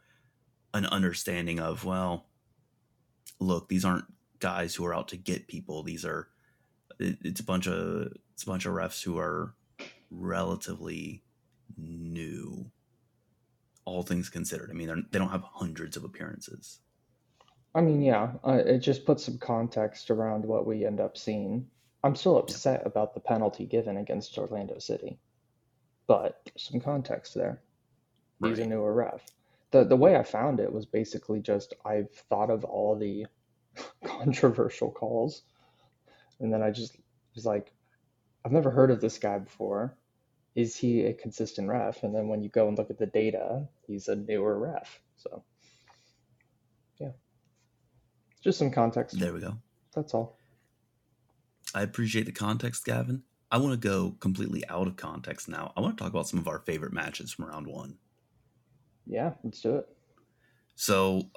an 0.75 0.87
understanding 0.87 1.61
of, 1.61 1.85
well, 1.85 2.27
look, 3.39 3.69
these 3.69 3.85
aren't 3.85 4.07
guys 4.41 4.75
who 4.75 4.85
are 4.87 4.95
out 4.95 5.09
to 5.09 5.17
get 5.17 5.49
people. 5.49 5.83
These 5.83 6.05
are 6.05 6.29
it, 6.99 7.19
it's 7.23 7.41
a 7.41 7.45
bunch 7.45 7.67
of 7.67 8.13
it's 8.33 8.43
a 8.43 8.47
bunch 8.47 8.67
of 8.67 8.75
refs 8.75 9.03
who 9.03 9.19
are 9.19 9.55
relatively 10.11 11.23
new 11.77 12.71
all 13.85 14.03
things 14.03 14.29
considered. 14.29 14.71
I 14.71 14.75
mean 14.75 15.07
they 15.11 15.19
don't 15.19 15.31
have 15.31 15.43
hundreds 15.43 15.97
of 15.97 16.05
appearances. 16.05 16.81
I 17.75 17.81
mean 17.81 18.03
yeah 18.03 18.33
uh, 18.45 18.63
it 18.65 18.79
just 18.79 19.05
puts 19.05 19.25
some 19.25 19.39
context 19.39 20.11
around 20.11 20.45
what 20.45 20.67
we 20.67 20.85
end 20.85 21.01
up 21.01 21.17
seeing. 21.17 21.67
I'm 22.05 22.15
still 22.15 22.39
upset 22.39 22.81
yeah. 22.83 22.89
about 22.89 23.15
the 23.15 23.21
penalty 23.21 23.67
given 23.67 23.97
against 23.97 24.39
orlando 24.39 24.79
city 24.79 25.19
but 26.09 26.51
some 26.57 26.81
context 26.81 27.35
there. 27.35 27.61
He's 28.41 28.59
right. 28.59 28.67
a 28.67 28.71
newer 28.71 28.93
ref. 28.93 29.25
The, 29.71 29.85
the 29.85 29.97
way 29.97 30.17
i 30.17 30.23
found 30.23 30.61
it 30.61 30.73
was 30.73 30.87
basically 30.87 31.41
just 31.41 31.75
i've 31.85 32.11
thought 32.31 32.49
of 32.49 32.65
all 32.65 32.97
the 32.97 33.27
controversial 34.05 34.91
calls 34.91 35.43
and 36.41 36.53
then 36.53 36.63
I 36.63 36.71
just 36.71 36.97
was 37.35 37.45
like, 37.45 37.73
I've 38.45 38.53
never 38.53 38.71
heard 38.71 38.91
of 38.91 39.01
this 39.01 39.19
guy 39.19 39.39
before. 39.39 39.97
Is 40.55 40.77
he 40.77 41.05
a 41.05 41.13
consistent 41.13 41.69
ref? 41.69 42.03
And 42.03 42.15
then 42.15 42.29
when 42.29 42.43
you 42.43 42.49
go 42.49 42.69
and 42.69 42.77
look 42.77 42.91
at 42.91 42.99
the 42.99 43.07
data, 43.07 43.69
he's 43.87 44.09
a 44.09 44.17
newer 44.17 44.59
ref. 44.59 45.01
So, 45.17 45.45
yeah, 46.99 47.11
just 48.43 48.59
some 48.59 48.71
context. 48.71 49.19
There 49.19 49.33
we 49.33 49.41
go. 49.41 49.57
That's 49.95 50.15
all. 50.15 50.39
I 51.75 51.83
appreciate 51.83 52.27
the 52.27 52.33
context, 52.33 52.85
Gavin. 52.85 53.23
I 53.51 53.59
want 53.59 53.81
to 53.81 53.89
go 53.89 54.17
completely 54.21 54.67
out 54.69 54.87
of 54.87 54.97
context 54.97 55.49
now. 55.49 55.73
I 55.77 55.81
want 55.81 55.97
to 55.97 56.03
talk 56.03 56.13
about 56.13 56.29
some 56.29 56.39
of 56.39 56.49
our 56.49 56.59
favorite 56.61 56.93
matches 56.93 57.33
from 57.33 57.47
round 57.47 57.67
one. 57.67 57.97
Yeah, 59.07 59.33
let's 59.43 59.61
do 59.61 59.77
it. 59.77 59.89
So, 60.75 61.31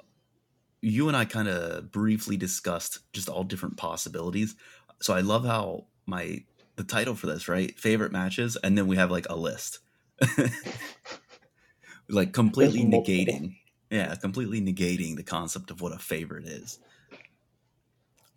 you 0.80 1.08
and 1.08 1.16
I 1.16 1.24
kind 1.24 1.48
of 1.48 1.90
briefly 1.90 2.36
discussed 2.36 3.00
just 3.12 3.28
all 3.28 3.44
different 3.44 3.76
possibilities 3.76 4.56
so 5.02 5.14
I 5.14 5.20
love 5.20 5.44
how 5.44 5.86
my 6.06 6.44
the 6.76 6.84
title 6.84 7.14
for 7.14 7.26
this, 7.26 7.48
right? 7.48 7.78
Favorite 7.78 8.12
matches, 8.12 8.56
and 8.62 8.76
then 8.76 8.86
we 8.86 8.96
have 8.96 9.10
like 9.10 9.26
a 9.28 9.36
list. 9.36 9.80
like 12.08 12.32
completely 12.32 12.84
negating. 12.84 13.56
Yeah, 13.90 14.14
completely 14.14 14.60
negating 14.60 15.16
the 15.16 15.22
concept 15.22 15.70
of 15.70 15.80
what 15.80 15.92
a 15.92 15.98
favorite 15.98 16.46
is. 16.46 16.78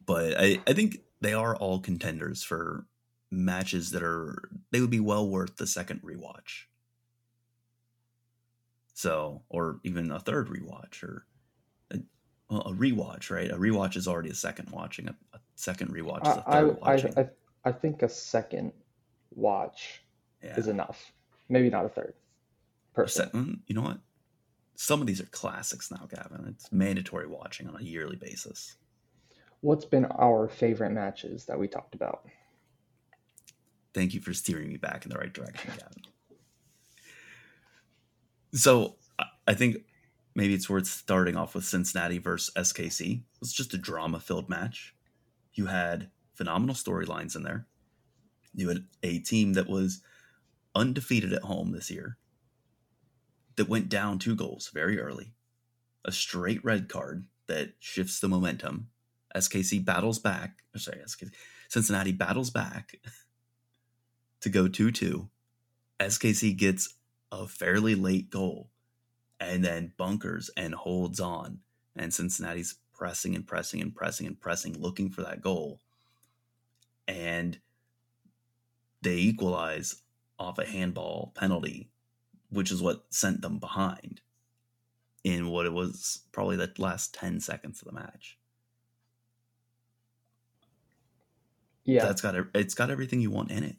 But 0.06 0.40
I, 0.40 0.60
I 0.68 0.74
think 0.74 1.00
they 1.22 1.34
are 1.34 1.56
all 1.56 1.80
contenders 1.80 2.44
for 2.44 2.86
matches 3.32 3.92
that 3.92 4.04
are 4.04 4.50
they 4.72 4.82
would 4.82 4.90
be 4.90 5.00
well 5.00 5.28
worth 5.28 5.56
the 5.58 5.68
second 5.68 6.02
rewatch. 6.02 6.66
So, 8.94 9.42
or 9.50 9.80
even 9.84 10.12
a 10.12 10.20
third 10.20 10.48
rewatch 10.48 11.04
or 11.04 11.26
a, 11.92 12.00
well, 12.50 12.62
a 12.62 12.74
rewatch, 12.74 13.30
right? 13.30 13.52
A 13.52 13.58
rewatch 13.58 13.98
is 13.98 14.08
already 14.08 14.30
a 14.30 14.36
second 14.36 14.70
watching. 14.70 15.10
A, 15.10 15.16
a 15.34 15.40
second 15.56 15.92
rewatch 15.92 16.22
is 16.24 16.38
a 16.38 16.42
third 16.42 16.78
I, 16.82 16.90
watching. 16.90 17.14
I, 17.18 17.22
I, 17.22 17.30
I 17.66 17.72
think 17.72 18.02
a 18.02 18.10
second 18.10 18.72
watch 19.32 20.04
yeah. 20.44 20.56
is 20.56 20.68
enough. 20.68 21.12
Maybe 21.50 21.70
not 21.70 21.86
a 21.86 21.90
third. 21.90 22.14
Personally. 22.94 23.32
Mm, 23.32 23.60
you 23.68 23.76
know 23.76 23.82
what? 23.82 24.00
Some 24.76 25.02
of 25.02 25.08
these 25.08 25.22
are 25.22 25.26
classics 25.26 25.92
now, 25.92 26.08
Gavin. 26.10 26.46
It's 26.50 26.72
mandatory 26.72 27.28
watching 27.28 27.68
on 27.68 27.76
a 27.78 27.84
yearly 27.84 28.16
basis. 28.16 28.76
What's 29.62 29.86
been 29.86 30.06
our 30.06 30.48
favorite 30.48 30.92
matches 30.92 31.46
that 31.46 31.58
we 31.58 31.68
talked 31.68 31.96
about? 31.96 32.28
Thank 33.94 34.14
you 34.14 34.20
for 34.20 34.34
steering 34.34 34.70
me 34.70 34.78
back 34.78 35.06
in 35.06 35.12
the 35.12 35.18
right 35.18 35.32
direction, 35.32 35.72
Gavin. 35.78 36.04
So 38.54 38.96
I 39.48 39.54
think 39.54 39.78
maybe 40.36 40.54
it's 40.54 40.70
worth 40.70 40.88
starting 40.88 41.36
off 41.38 41.56
with 41.56 41.66
Cincinnati 41.66 42.18
versus 42.18 42.54
SKC. 42.56 43.20
It 43.20 43.24
was 43.40 43.54
just 43.54 43.74
a 43.74 43.78
drama 43.78 44.20
filled 44.20 44.50
match. 44.50 44.95
You 45.56 45.68
had 45.68 46.12
phenomenal 46.34 46.76
storylines 46.76 47.36
in 47.36 47.44
there. 47.44 47.66
You 48.54 48.70
had 48.70 48.86
a 49.02 49.20
team 49.20 49.54
that 49.54 49.68
was 49.68 50.02
undefeated 50.76 51.34
at 51.34 51.44
home 51.44 51.72
this 51.72 51.90
year, 51.90 52.18
that 53.56 53.70
went 53.70 53.90
down 53.90 54.20
two 54.20 54.36
goals 54.36 54.70
very 54.74 55.00
early, 55.00 55.34
a 56.04 56.12
straight 56.12 56.64
red 56.64 56.90
card 56.90 57.26
that 57.48 57.74
shifts 57.80 58.20
the 58.20 58.28
momentum. 58.28 58.90
SKC 59.36 59.84
battles 59.84 60.20
back. 60.20 60.64
Sorry, 60.76 61.00
SKC, 61.06 61.32
Cincinnati 61.70 62.12
battles 62.12 62.50
back 62.50 62.96
to 64.42 64.50
go 64.50 64.68
2 64.68 64.92
2. 64.92 65.30
SKC 66.00 66.56
gets 66.56 66.96
a 67.32 67.48
fairly 67.48 67.96
late 67.96 68.30
goal 68.30 68.70
and 69.40 69.64
then 69.64 69.94
bunkers 69.98 70.50
and 70.56 70.76
holds 70.76 71.20
on. 71.20 71.60
And 71.96 72.14
Cincinnati's 72.14 72.76
pressing 72.96 73.36
and 73.36 73.46
pressing 73.46 73.82
and 73.82 73.94
pressing 73.94 74.26
and 74.26 74.40
pressing, 74.40 74.80
looking 74.80 75.10
for 75.10 75.22
that 75.22 75.42
goal. 75.42 75.80
And 77.08 77.60
they 79.02 79.16
equalize 79.16 80.02
off 80.40 80.58
a 80.58 80.66
handball 80.66 81.32
penalty, 81.36 81.90
which 82.50 82.72
is 82.72 82.82
what 82.82 83.06
sent 83.10 83.42
them 83.42 83.60
behind 83.60 84.22
in 85.24 85.50
what 85.50 85.66
it 85.66 85.74
was 85.74 86.22
probably 86.32 86.56
the 86.56 86.72
last 86.78 87.14
10 87.14 87.40
seconds 87.40 87.82
of 87.82 87.88
the 87.88 87.94
match. 87.94 88.38
Yeah. 91.84 92.04
That's 92.04 92.22
got 92.22 92.36
it's 92.56 92.74
got 92.74 92.90
everything 92.90 93.22
you 93.22 93.30
want 93.30 93.52
in 93.52 93.64
it. 93.64 93.76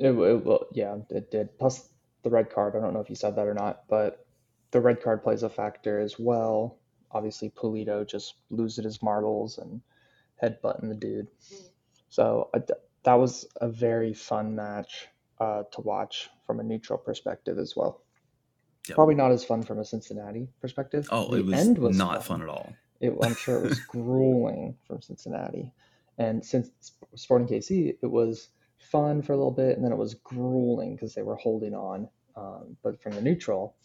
It, 0.00 0.10
it 0.10 0.44
well, 0.44 0.66
yeah, 0.72 0.96
it 1.10 1.30
did. 1.30 1.56
Plus 1.58 1.88
the 2.24 2.30
red 2.30 2.50
card. 2.50 2.74
I 2.74 2.80
don't 2.80 2.92
know 2.92 3.00
if 3.00 3.08
you 3.08 3.14
said 3.14 3.36
that 3.36 3.46
or 3.46 3.54
not, 3.54 3.84
but 3.88 4.26
the 4.72 4.80
red 4.80 5.00
card 5.00 5.22
plays 5.22 5.44
a 5.44 5.48
factor 5.48 6.00
as 6.00 6.18
well 6.18 6.78
obviously 7.12 7.50
Pulido 7.50 8.06
just 8.08 8.34
losing 8.50 8.84
his 8.84 9.02
marbles 9.02 9.58
and 9.58 9.80
headbutting 10.42 10.88
the 10.88 10.94
dude. 10.94 11.28
So 12.08 12.50
uh, 12.54 12.58
th- 12.58 12.78
that 13.04 13.14
was 13.14 13.46
a 13.60 13.68
very 13.68 14.14
fun 14.14 14.54
match 14.54 15.08
uh, 15.40 15.64
to 15.72 15.80
watch 15.80 16.30
from 16.46 16.60
a 16.60 16.62
neutral 16.62 16.98
perspective 16.98 17.58
as 17.58 17.74
well. 17.76 18.02
Yep. 18.88 18.96
Probably 18.96 19.14
not 19.14 19.30
as 19.32 19.44
fun 19.44 19.62
from 19.62 19.78
a 19.78 19.84
Cincinnati 19.84 20.48
perspective. 20.60 21.08
Oh, 21.10 21.30
The 21.30 21.38
it 21.38 21.46
was, 21.46 21.54
end 21.54 21.78
was 21.78 21.96
not 21.96 22.24
fun. 22.24 22.42
at 22.42 22.48
all. 22.48 22.72
It, 23.00 23.12
I'm 23.22 23.34
sure 23.34 23.58
it 23.58 23.68
was 23.68 23.80
grueling 23.88 24.76
from 24.86 25.00
Cincinnati. 25.02 25.72
And 26.18 26.44
since 26.44 26.70
Sporting 27.14 27.48
KC, 27.48 27.96
it 28.02 28.06
was 28.06 28.48
fun 28.78 29.22
for 29.22 29.32
a 29.32 29.36
little 29.36 29.52
bit, 29.52 29.76
and 29.76 29.84
then 29.84 29.92
it 29.92 29.98
was 29.98 30.14
grueling 30.14 30.94
because 30.96 31.14
they 31.14 31.22
were 31.22 31.36
holding 31.36 31.74
on. 31.74 32.08
Um, 32.36 32.76
but 32.82 33.00
from 33.02 33.12
the 33.12 33.22
neutral, 33.22 33.76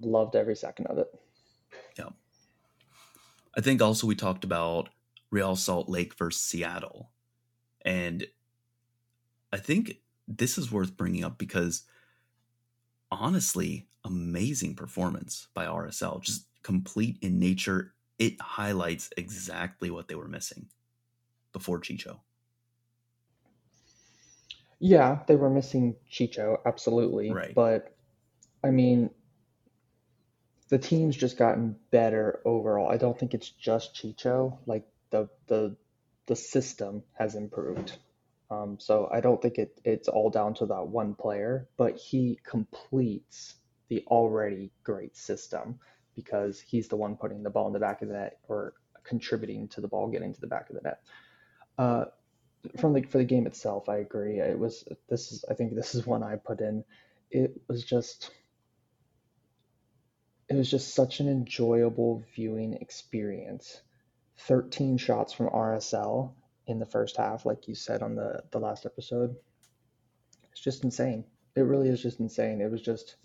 loved 0.00 0.36
every 0.36 0.56
second 0.56 0.86
of 0.86 0.98
it. 0.98 1.08
I 3.56 3.60
think 3.60 3.82
also 3.82 4.06
we 4.06 4.14
talked 4.14 4.44
about 4.44 4.90
Real 5.30 5.56
Salt 5.56 5.88
Lake 5.88 6.14
versus 6.14 6.42
Seattle. 6.42 7.10
And 7.82 8.26
I 9.52 9.58
think 9.58 9.98
this 10.28 10.58
is 10.58 10.70
worth 10.70 10.96
bringing 10.96 11.24
up 11.24 11.38
because 11.38 11.82
honestly, 13.10 13.88
amazing 14.04 14.74
performance 14.74 15.48
by 15.54 15.66
RSL, 15.66 16.22
just 16.22 16.46
complete 16.62 17.18
in 17.20 17.38
nature. 17.38 17.94
It 18.18 18.40
highlights 18.40 19.10
exactly 19.16 19.90
what 19.90 20.08
they 20.08 20.14
were 20.14 20.28
missing 20.28 20.68
before 21.52 21.80
Chicho. 21.80 22.20
Yeah, 24.78 25.18
they 25.26 25.36
were 25.36 25.50
missing 25.50 25.96
Chicho, 26.10 26.58
absolutely. 26.64 27.30
Right. 27.30 27.54
But 27.54 27.94
I 28.64 28.70
mean, 28.70 29.10
the 30.70 30.78
team's 30.78 31.16
just 31.16 31.36
gotten 31.36 31.76
better 31.90 32.40
overall. 32.44 32.90
I 32.90 32.96
don't 32.96 33.18
think 33.18 33.34
it's 33.34 33.50
just 33.50 33.94
Chicho. 33.94 34.58
Like 34.66 34.86
the 35.10 35.28
the 35.48 35.76
the 36.26 36.36
system 36.36 37.02
has 37.18 37.34
improved. 37.34 37.96
Um, 38.50 38.78
so 38.80 39.08
I 39.12 39.20
don't 39.20 39.42
think 39.42 39.58
it 39.58 39.80
it's 39.84 40.08
all 40.08 40.30
down 40.30 40.54
to 40.54 40.66
that 40.66 40.86
one 40.86 41.14
player, 41.14 41.68
but 41.76 41.96
he 41.96 42.38
completes 42.44 43.56
the 43.88 44.04
already 44.06 44.70
great 44.84 45.16
system 45.16 45.80
because 46.14 46.60
he's 46.60 46.88
the 46.88 46.96
one 46.96 47.16
putting 47.16 47.42
the 47.42 47.50
ball 47.50 47.66
in 47.66 47.72
the 47.72 47.80
back 47.80 48.02
of 48.02 48.08
the 48.08 48.14
net 48.14 48.38
or 48.48 48.74
contributing 49.02 49.66
to 49.68 49.80
the 49.80 49.88
ball 49.88 50.08
getting 50.08 50.32
to 50.32 50.40
the 50.40 50.46
back 50.46 50.70
of 50.70 50.76
the 50.76 50.82
net. 50.82 51.00
Uh, 51.78 52.04
from 52.78 52.92
the 52.92 53.02
for 53.02 53.18
the 53.18 53.24
game 53.24 53.46
itself, 53.46 53.88
I 53.88 53.98
agree. 53.98 54.38
It 54.38 54.58
was 54.58 54.84
this 55.08 55.32
is 55.32 55.44
I 55.50 55.54
think 55.54 55.74
this 55.74 55.96
is 55.96 56.06
one 56.06 56.22
I 56.22 56.36
put 56.36 56.60
in. 56.60 56.84
It 57.32 57.60
was 57.68 57.84
just 57.84 58.30
it 60.50 60.56
was 60.56 60.68
just 60.68 60.94
such 60.94 61.20
an 61.20 61.28
enjoyable 61.28 62.24
viewing 62.34 62.74
experience. 62.74 63.82
13 64.38 64.98
shots 64.98 65.32
from 65.32 65.48
RSL 65.48 66.32
in 66.66 66.80
the 66.80 66.86
first 66.86 67.16
half, 67.16 67.46
like 67.46 67.68
you 67.68 67.74
said 67.76 68.02
on 68.02 68.16
the 68.16 68.42
the 68.50 68.58
last 68.58 68.84
episode. 68.84 69.36
It's 70.50 70.60
just 70.60 70.82
insane. 70.82 71.24
It 71.54 71.60
really 71.60 71.88
is 71.88 72.02
just 72.02 72.18
insane. 72.18 72.60
It 72.60 72.70
was 72.70 72.82
just 72.82 73.16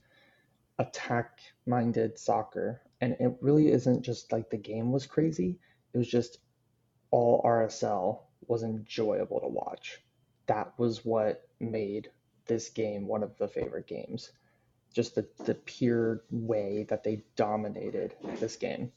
attack 0.77 1.39
minded 1.65 2.19
soccer. 2.19 2.81
And 3.01 3.15
it 3.19 3.37
really 3.41 3.71
isn't 3.71 4.03
just 4.03 4.31
like 4.31 4.49
the 4.49 4.57
game 4.57 4.91
was 4.91 5.07
crazy. 5.07 5.57
It 5.93 5.97
was 5.97 6.07
just 6.07 6.37
all 7.09 7.41
RSL 7.43 8.19
was 8.47 8.63
enjoyable 8.63 9.39
to 9.39 9.47
watch. 9.47 9.99
That 10.45 10.77
was 10.77 11.03
what 11.03 11.47
made 11.59 12.11
this 12.45 12.69
game 12.69 13.07
one 13.07 13.23
of 13.23 13.37
the 13.37 13.47
favorite 13.47 13.87
games. 13.87 14.31
Just 14.95 15.13
the, 15.13 15.27
the 15.43 15.53
pure 15.53 16.23
way 16.31 16.85
that 16.89 17.03
they 17.03 17.23
dominated 17.35 18.15
this 18.39 18.55
game. 18.55 18.91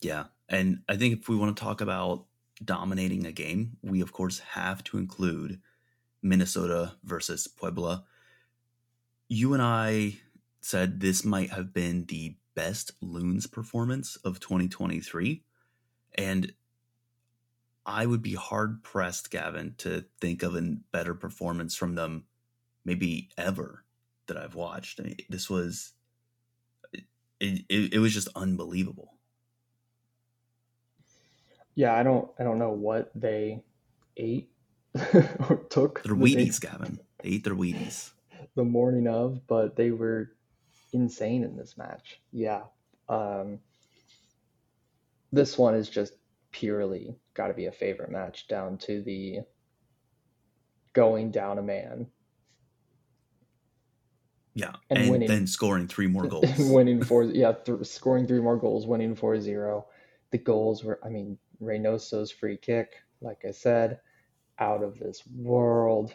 Yeah. 0.00 0.24
And 0.48 0.82
I 0.88 0.96
think 0.96 1.20
if 1.20 1.28
we 1.28 1.36
want 1.36 1.56
to 1.56 1.62
talk 1.62 1.80
about 1.80 2.26
dominating 2.64 3.26
a 3.26 3.32
game, 3.32 3.76
we 3.82 4.00
of 4.00 4.12
course 4.12 4.38
have 4.38 4.84
to 4.84 4.98
include 4.98 5.60
Minnesota 6.22 6.94
versus 7.02 7.48
Puebla. 7.48 8.04
You 9.28 9.54
and 9.54 9.62
I 9.62 10.18
said 10.60 11.00
this 11.00 11.24
might 11.24 11.50
have 11.50 11.74
been 11.74 12.06
the 12.06 12.36
best 12.54 12.92
Loons 13.00 13.46
performance 13.46 14.16
of 14.16 14.40
2023. 14.40 15.42
And 16.16 16.52
I 17.84 18.06
would 18.06 18.22
be 18.22 18.34
hard 18.34 18.82
pressed, 18.82 19.30
Gavin, 19.30 19.74
to 19.78 20.04
think 20.20 20.42
of 20.42 20.54
a 20.54 20.76
better 20.92 21.14
performance 21.14 21.74
from 21.74 21.96
them, 21.96 22.24
maybe 22.84 23.30
ever, 23.36 23.84
that 24.26 24.36
I've 24.36 24.54
watched. 24.54 25.00
I 25.00 25.04
mean, 25.04 25.16
this 25.28 25.48
was, 25.50 25.92
it, 27.40 27.64
it, 27.68 27.94
it 27.94 27.98
was 27.98 28.14
just 28.14 28.28
unbelievable. 28.34 29.14
Yeah, 31.74 31.94
I 31.94 32.04
don't 32.04 32.30
I 32.38 32.44
don't 32.44 32.58
know 32.58 32.70
what 32.70 33.10
they 33.16 33.64
ate 34.16 34.48
or 34.94 35.66
took 35.70 36.02
They're 36.02 36.14
the 36.14 36.20
Wheaties, 36.20 36.60
Gavin. 36.60 37.00
They 37.20 37.30
ate 37.30 37.44
their 37.44 37.54
Wheaties. 37.54 38.12
the 38.54 38.64
morning 38.64 39.08
of, 39.08 39.46
but 39.46 39.76
they 39.76 39.90
were 39.90 40.30
insane 40.92 41.42
in 41.42 41.56
this 41.56 41.76
match. 41.76 42.20
Yeah. 42.32 42.62
Um, 43.08 43.58
this 45.32 45.58
one 45.58 45.74
is 45.74 45.88
just 45.88 46.14
purely 46.52 47.16
got 47.34 47.48
to 47.48 47.54
be 47.54 47.66
a 47.66 47.72
favorite 47.72 48.10
match 48.10 48.46
down 48.46 48.78
to 48.78 49.02
the 49.02 49.40
going 50.92 51.32
down 51.32 51.58
a 51.58 51.62
man 51.62 52.06
Yeah, 54.54 54.72
and 54.90 54.98
and 55.00 55.10
winning. 55.10 55.28
then 55.28 55.46
scoring 55.46 55.88
three 55.88 56.06
more 56.06 56.26
goals. 56.28 56.48
winning 56.58 57.02
four 57.10 57.24
yeah 57.24 57.52
th- 57.52 57.84
scoring 57.86 58.26
three 58.26 58.40
more 58.40 58.56
goals 58.56 58.86
winning 58.86 59.16
4-0 59.16 59.84
the 60.30 60.38
goals 60.38 60.84
were 60.84 61.00
i 61.04 61.08
mean 61.08 61.38
reynoso's 61.60 62.30
free 62.30 62.56
kick 62.56 62.94
like 63.20 63.38
i 63.46 63.50
said 63.50 63.98
out 64.58 64.82
of 64.82 64.98
this 64.98 65.22
world. 65.36 66.14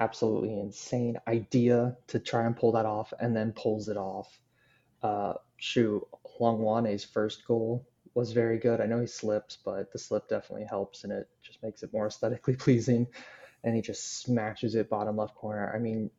Absolutely 0.00 0.58
insane 0.60 1.18
idea 1.26 1.96
to 2.06 2.20
try 2.20 2.46
and 2.46 2.56
pull 2.56 2.72
that 2.72 2.86
off 2.86 3.12
and 3.18 3.34
then 3.34 3.52
pulls 3.52 3.88
it 3.88 3.96
off. 3.96 4.38
Uh 5.02 5.34
shoot 5.56 6.02
Hlongwane's 6.24 7.04
first 7.04 7.44
goal 7.46 7.84
was 8.14 8.32
very 8.32 8.58
good. 8.58 8.80
I 8.80 8.86
know 8.86 9.00
he 9.00 9.06
slips 9.06 9.58
but 9.64 9.92
the 9.92 9.98
slip 9.98 10.28
definitely 10.28 10.66
helps 10.68 11.02
and 11.04 11.12
it 11.12 11.28
just 11.42 11.62
makes 11.62 11.82
it 11.82 11.92
more 11.92 12.06
aesthetically 12.06 12.54
pleasing. 12.64 13.06
And 13.64 13.74
he 13.74 13.82
just 13.82 14.22
smashes 14.22 14.76
it 14.76 14.88
bottom 14.88 15.16
left 15.16 15.34
corner. 15.34 15.72
I 15.74 15.80
mean 15.80 16.10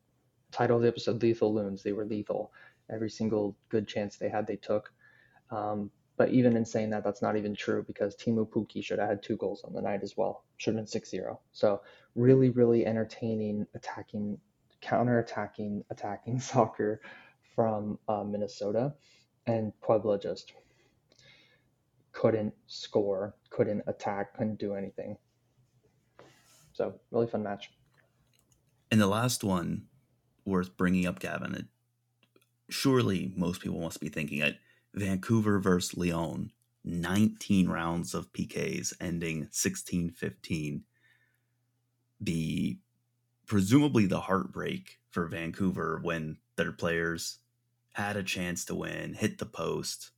title 0.51 0.77
of 0.77 0.83
the 0.83 0.88
episode 0.88 1.21
lethal 1.21 1.53
loons 1.53 1.83
they 1.83 1.91
were 1.91 2.05
lethal. 2.05 2.51
Every 2.91 3.09
single 3.09 3.55
good 3.69 3.88
chance 3.88 4.17
they 4.17 4.29
had 4.29 4.47
they 4.47 4.55
took. 4.55 4.91
Um, 5.51 5.91
but 6.17 6.29
even 6.29 6.57
in 6.57 6.65
saying 6.65 6.89
that 6.89 7.03
that's 7.03 7.21
not 7.21 7.38
even 7.38 7.55
true 7.55 7.83
because 7.88 8.15
Teemu 8.15 8.49
Pukki 8.49 8.83
should 8.83 8.99
have 8.99 9.07
had 9.07 9.23
two 9.23 9.38
goals 9.38 9.63
on 9.63 9.73
the 9.73 9.81
night 9.81 10.01
as 10.03 10.17
well. 10.17 10.43
Should 10.57 10.75
have 10.75 10.85
been 10.91 11.01
6-0 11.01 11.38
so 11.53 11.81
really 12.15 12.49
really 12.49 12.85
entertaining 12.85 13.65
attacking 13.73 14.38
counter 14.81 15.19
attacking 15.19 15.83
attacking 15.89 16.39
soccer 16.51 17.01
from 17.55 17.99
uh, 18.07 18.23
Minnesota. 18.23 18.93
And 19.47 19.73
Puebla 19.81 20.19
just 20.19 20.53
couldn't 22.12 22.53
score 22.67 23.35
couldn't 23.49 23.83
attack 23.88 24.35
couldn't 24.38 24.59
do 24.59 24.73
anything. 24.75 25.17
So 26.73 26.95
really 27.12 27.27
fun 27.27 27.43
match. 27.43 27.71
And 28.91 28.99
the 28.99 29.07
last 29.07 29.43
one 29.43 29.83
worth 30.49 30.75
bringing 30.77 31.05
up, 31.05 31.19
Gavin, 31.19 31.55
it, 31.55 31.65
surely 32.69 33.31
most 33.35 33.62
people 33.62 33.79
must 33.79 33.99
be 33.99 34.09
thinking 34.09 34.39
it 34.39 34.57
Vancouver 34.93 35.59
versus 35.59 35.97
Leon, 35.97 36.51
19 36.83 37.67
rounds 37.69 38.13
of 38.13 38.31
PKs 38.33 38.93
ending 38.99 39.47
16 39.51 40.12
15. 40.12 40.83
The 42.21 42.77
presumably 43.45 44.05
the 44.05 44.21
heartbreak 44.21 44.99
for 45.09 45.25
Vancouver 45.27 45.99
when 46.03 46.38
their 46.55 46.71
players 46.71 47.39
had 47.93 48.15
a 48.15 48.23
chance 48.23 48.65
to 48.65 48.75
win, 48.75 49.13
hit 49.13 49.38
the 49.38 49.45
post, 49.45 50.12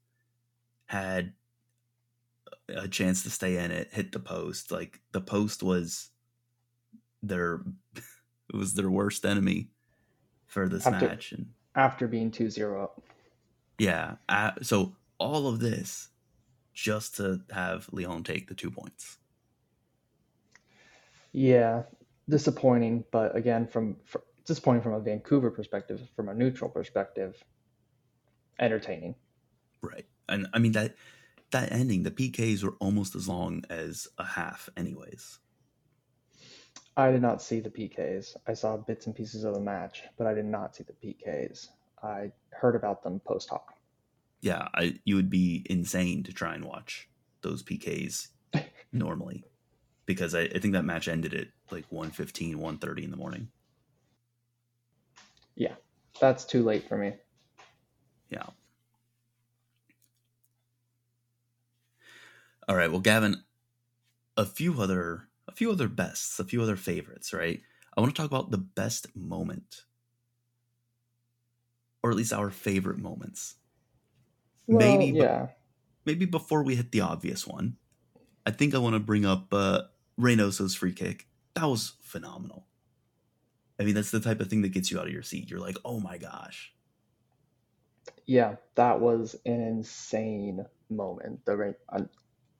had 0.85 1.33
a 2.67 2.87
chance 2.87 3.23
to 3.23 3.29
stay 3.29 3.57
in 3.57 3.71
it, 3.71 3.89
hit 3.91 4.11
the 4.11 4.19
post. 4.19 4.71
Like 4.71 4.99
the 5.11 5.21
post 5.21 5.63
was 5.63 6.09
their 7.23 7.61
it 7.95 8.55
was 8.55 8.73
their 8.73 8.89
worst 8.89 9.25
enemy 9.25 9.69
for 10.51 10.67
this 10.67 10.85
After- 10.85 11.07
match 11.07 11.31
and 11.31 11.45
after 11.75 12.05
being 12.07 12.29
2-0 12.31 12.83
up. 12.83 13.01
Yeah 13.79 14.15
uh, 14.27 14.51
so 14.61 14.95
all 15.17 15.47
of 15.47 15.59
this 15.59 16.09
just 16.73 17.15
to 17.17 17.41
have 17.51 17.87
leon 17.93 18.23
take 18.23 18.47
the 18.47 18.53
two 18.55 18.69
points. 18.71 19.17
Yeah, 21.33 21.83
disappointing, 22.27 23.05
but 23.11 23.35
again, 23.35 23.65
from, 23.67 23.95
fr 24.05 24.17
disappointing 24.45 24.81
from 24.81 24.93
a 24.93 24.99
Vancouver 24.99 25.49
perspective, 25.51 26.01
from 26.15 26.27
a 26.27 26.33
neutral 26.33 26.69
perspective, 26.69 27.41
entertaining. 28.59 29.15
right 29.81 30.05
and 30.29 30.45
i 30.53 30.59
mean 30.59 30.71
that 30.73 30.93
that 31.49 31.71
ending 31.71 32.03
the 32.03 32.11
pks 32.11 32.63
were 32.63 32.75
almost 32.79 33.15
as 33.15 33.27
long 33.27 33.63
as 33.71 34.07
a 34.19 34.23
half 34.23 34.69
anyways 34.77 35.39
I 36.97 37.11
did 37.11 37.21
not 37.21 37.41
see 37.41 37.59
the 37.61 37.69
PKs. 37.69 38.35
I 38.47 38.53
saw 38.53 38.77
bits 38.77 39.07
and 39.07 39.15
pieces 39.15 39.43
of 39.43 39.53
the 39.53 39.59
match, 39.61 40.03
but 40.17 40.27
I 40.27 40.33
did 40.33 40.45
not 40.45 40.75
see 40.75 40.83
the 40.83 40.93
PKs. 40.93 41.69
I 42.03 42.31
heard 42.51 42.75
about 42.75 43.03
them 43.03 43.19
post 43.21 43.49
hoc. 43.49 43.73
yeah 44.41 44.67
I, 44.73 44.99
you 45.05 45.15
would 45.15 45.29
be 45.29 45.65
insane 45.69 46.23
to 46.23 46.33
try 46.33 46.55
and 46.55 46.65
watch 46.65 47.07
those 47.41 47.63
pks 47.63 48.29
normally 48.91 49.45
because 50.05 50.35
I, 50.35 50.41
I 50.41 50.59
think 50.59 50.73
that 50.73 50.83
match 50.85 51.07
ended 51.07 51.33
at 51.33 51.47
like 51.69 51.89
1.15, 51.89 52.55
1.30 52.55 53.03
in 53.03 53.11
the 53.11 53.17
morning. 53.17 53.49
Yeah, 55.55 55.75
that's 56.19 56.43
too 56.45 56.63
late 56.63 56.87
for 56.87 56.97
me. 56.97 57.13
Yeah. 58.29 58.47
All 62.67 62.75
right. 62.75 62.91
Well, 62.91 62.99
Gavin, 63.01 63.43
a 64.37 64.45
few 64.45 64.81
other 64.81 65.27
a 65.51 65.55
few 65.55 65.71
other 65.71 65.87
bests, 65.87 66.39
a 66.39 66.43
few 66.43 66.61
other 66.61 66.75
favorites, 66.75 67.33
right? 67.33 67.61
I 67.95 68.01
want 68.01 68.15
to 68.15 68.19
talk 68.19 68.29
about 68.29 68.51
the 68.51 68.57
best 68.57 69.15
moment. 69.15 69.83
Or 72.03 72.09
at 72.09 72.17
least 72.17 72.33
our 72.33 72.49
favorite 72.49 72.97
moments. 72.97 73.55
Well, 74.67 74.79
maybe 74.79 75.17
yeah. 75.17 75.47
maybe 76.05 76.25
before 76.25 76.63
we 76.63 76.75
hit 76.75 76.91
the 76.91 77.01
obvious 77.01 77.45
one, 77.45 77.77
I 78.45 78.51
think 78.51 78.73
I 78.73 78.79
want 78.79 78.95
to 78.95 78.99
bring 78.99 79.25
up 79.25 79.53
uh 79.53 79.83
Reynoso's 80.17 80.75
free 80.75 80.93
kick. 80.93 81.27
That 81.53 81.65
was 81.65 81.93
phenomenal. 82.01 82.65
I 83.79 83.83
mean, 83.83 83.95
that's 83.95 84.11
the 84.11 84.19
type 84.19 84.39
of 84.39 84.47
thing 84.47 84.61
that 84.61 84.69
gets 84.73 84.91
you 84.91 84.99
out 84.99 85.07
of 85.07 85.13
your 85.13 85.23
seat. 85.23 85.49
You're 85.49 85.59
like, 85.59 85.77
oh 85.83 85.99
my 85.99 86.17
gosh. 86.17 86.73
Yeah, 88.25 88.55
that 88.75 88.99
was 88.99 89.35
an 89.45 89.59
insane 89.61 90.65
moment. 90.89 91.45
The 91.45 91.57
rain, 91.57 91.75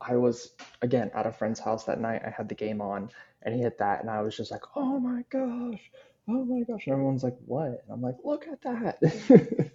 I, 0.01 0.15
was 0.15 0.53
again 0.81 1.11
at 1.13 1.25
a 1.27 1.31
friend's 1.31 1.59
house 1.59 1.85
that 1.85 1.99
night. 2.01 2.21
I 2.25 2.29
had 2.29 2.49
the 2.49 2.55
game 2.55 2.81
on, 2.81 3.09
and 3.43 3.55
he 3.55 3.61
hit 3.61 3.77
that, 3.79 4.01
and 4.01 4.09
I 4.09 4.21
was 4.21 4.35
just 4.35 4.51
like, 4.51 4.63
"Oh 4.75 4.99
my 4.99 5.23
gosh, 5.29 5.91
oh 6.27 6.45
my 6.45 6.63
gosh!" 6.63 6.85
And 6.85 6.93
everyone's 6.93 7.23
like, 7.23 7.37
"What?" 7.45 7.67
And 7.67 7.91
I'm 7.91 8.01
like, 8.01 8.17
"Look 8.23 8.47
at 8.47 8.61
that!" 8.63 9.71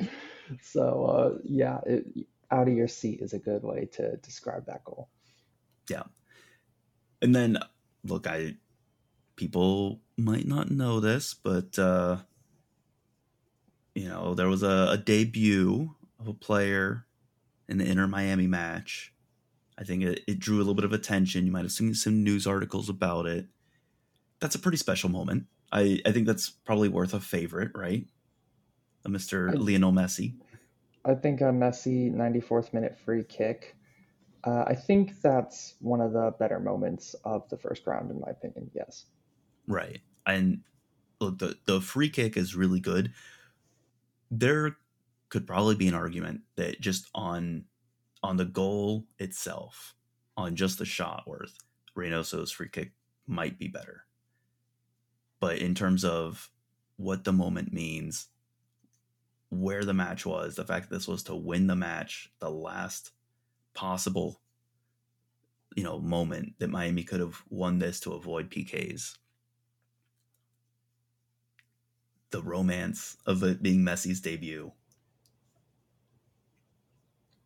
so 0.62 1.04
uh, 1.04 1.38
yeah, 1.44 1.80
it, 1.86 2.06
out 2.50 2.68
of 2.68 2.74
your 2.74 2.88
seat 2.88 3.20
is 3.20 3.32
a 3.32 3.38
good 3.38 3.62
way 3.62 3.88
to 3.94 4.16
describe 4.18 4.66
that 4.66 4.84
goal. 4.84 5.08
Yeah. 5.90 6.04
And 7.20 7.34
then 7.34 7.58
look, 8.04 8.26
I 8.26 8.56
people 9.36 10.00
might 10.16 10.46
not 10.46 10.70
know 10.70 11.00
this, 11.00 11.34
but 11.34 11.78
uh 11.78 12.18
you 13.94 14.08
know, 14.08 14.34
there 14.34 14.48
was 14.48 14.62
a, 14.62 14.88
a 14.90 14.98
debut 14.98 15.94
of 16.18 16.26
a 16.26 16.34
player 16.34 17.06
in 17.68 17.78
the 17.78 17.84
Inter 17.84 18.08
Miami 18.08 18.46
match. 18.46 19.13
I 19.78 19.84
think 19.84 20.02
it, 20.02 20.20
it 20.26 20.38
drew 20.38 20.56
a 20.56 20.58
little 20.58 20.74
bit 20.74 20.84
of 20.84 20.92
attention. 20.92 21.46
You 21.46 21.52
might 21.52 21.62
have 21.62 21.72
seen 21.72 21.94
some 21.94 22.22
news 22.22 22.46
articles 22.46 22.88
about 22.88 23.26
it. 23.26 23.46
That's 24.40 24.54
a 24.54 24.58
pretty 24.58 24.78
special 24.78 25.10
moment. 25.10 25.46
I, 25.72 26.00
I 26.06 26.12
think 26.12 26.26
that's 26.26 26.50
probably 26.50 26.88
worth 26.88 27.14
a 27.14 27.20
favorite, 27.20 27.72
right? 27.74 28.06
A 29.04 29.08
Mr. 29.08 29.50
I, 29.50 29.54
Lionel 29.54 29.92
Messi. 29.92 30.34
I 31.04 31.14
think 31.14 31.40
a 31.40 31.44
Messi 31.44 32.12
94th 32.14 32.72
minute 32.72 32.96
free 33.04 33.24
kick. 33.24 33.76
Uh, 34.44 34.64
I 34.66 34.74
think 34.74 35.20
that's 35.22 35.74
one 35.80 36.00
of 36.00 36.12
the 36.12 36.34
better 36.38 36.60
moments 36.60 37.14
of 37.24 37.48
the 37.48 37.56
first 37.56 37.86
round, 37.86 38.10
in 38.10 38.20
my 38.20 38.30
opinion. 38.30 38.70
Yes. 38.74 39.06
Right. 39.66 40.00
And 40.26 40.60
look, 41.20 41.38
the, 41.38 41.56
the 41.64 41.80
free 41.80 42.10
kick 42.10 42.36
is 42.36 42.54
really 42.54 42.80
good. 42.80 43.12
There 44.30 44.76
could 45.28 45.46
probably 45.46 45.74
be 45.74 45.88
an 45.88 45.94
argument 45.94 46.42
that 46.56 46.80
just 46.80 47.08
on 47.14 47.64
on 48.24 48.38
the 48.38 48.44
goal 48.46 49.04
itself, 49.18 49.94
on 50.34 50.56
just 50.56 50.78
the 50.78 50.86
shot 50.86 51.24
worth, 51.26 51.58
Reynoso's 51.94 52.50
free 52.50 52.70
kick 52.70 52.92
might 53.26 53.58
be 53.58 53.68
better. 53.68 54.06
But 55.40 55.58
in 55.58 55.74
terms 55.74 56.04
of 56.06 56.50
what 56.96 57.24
the 57.24 57.34
moment 57.34 57.70
means, 57.70 58.28
where 59.50 59.84
the 59.84 59.92
match 59.92 60.24
was, 60.24 60.54
the 60.54 60.64
fact 60.64 60.88
that 60.88 60.96
this 60.96 61.06
was 61.06 61.22
to 61.24 61.34
win 61.34 61.66
the 61.66 61.76
match, 61.76 62.32
the 62.40 62.50
last 62.50 63.10
possible 63.74 64.40
you 65.76 65.84
know 65.84 65.98
moment 65.98 66.54
that 66.60 66.70
Miami 66.70 67.02
could 67.02 67.20
have 67.20 67.42
won 67.50 67.78
this 67.78 68.00
to 68.00 68.12
avoid 68.12 68.50
PKs. 68.50 69.18
The 72.30 72.40
romance 72.42 73.18
of 73.26 73.42
it 73.42 73.62
being 73.62 73.80
Messi's 73.80 74.22
debut 74.22 74.72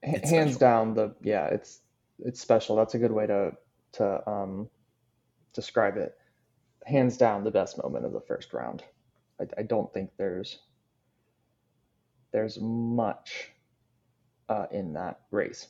it's 0.03 0.31
hands 0.31 0.55
special. 0.55 0.59
down 0.59 0.95
the 0.95 1.15
yeah 1.23 1.47
it's 1.47 1.81
it's 2.21 2.41
special. 2.41 2.77
That's 2.77 2.95
a 2.95 2.99
good 2.99 3.13
way 3.13 3.27
to 3.27 3.53
to 3.93 4.29
um 4.29 4.69
describe 5.55 5.97
it. 5.97 6.17
Hands 6.87 7.17
down 7.17 7.45
the 7.45 7.51
best 7.51 7.83
moment 7.83 8.05
of 8.05 8.13
the 8.13 8.21
first 8.21 8.53
round. 8.53 8.83
I, 9.41 9.45
I 9.59 9.63
don't 9.63 9.93
think 9.93 10.11
there's 10.17 10.59
there's 12.33 12.59
much 12.61 13.51
uh, 14.49 14.67
in 14.71 14.93
that 14.95 15.21
race. 15.31 15.69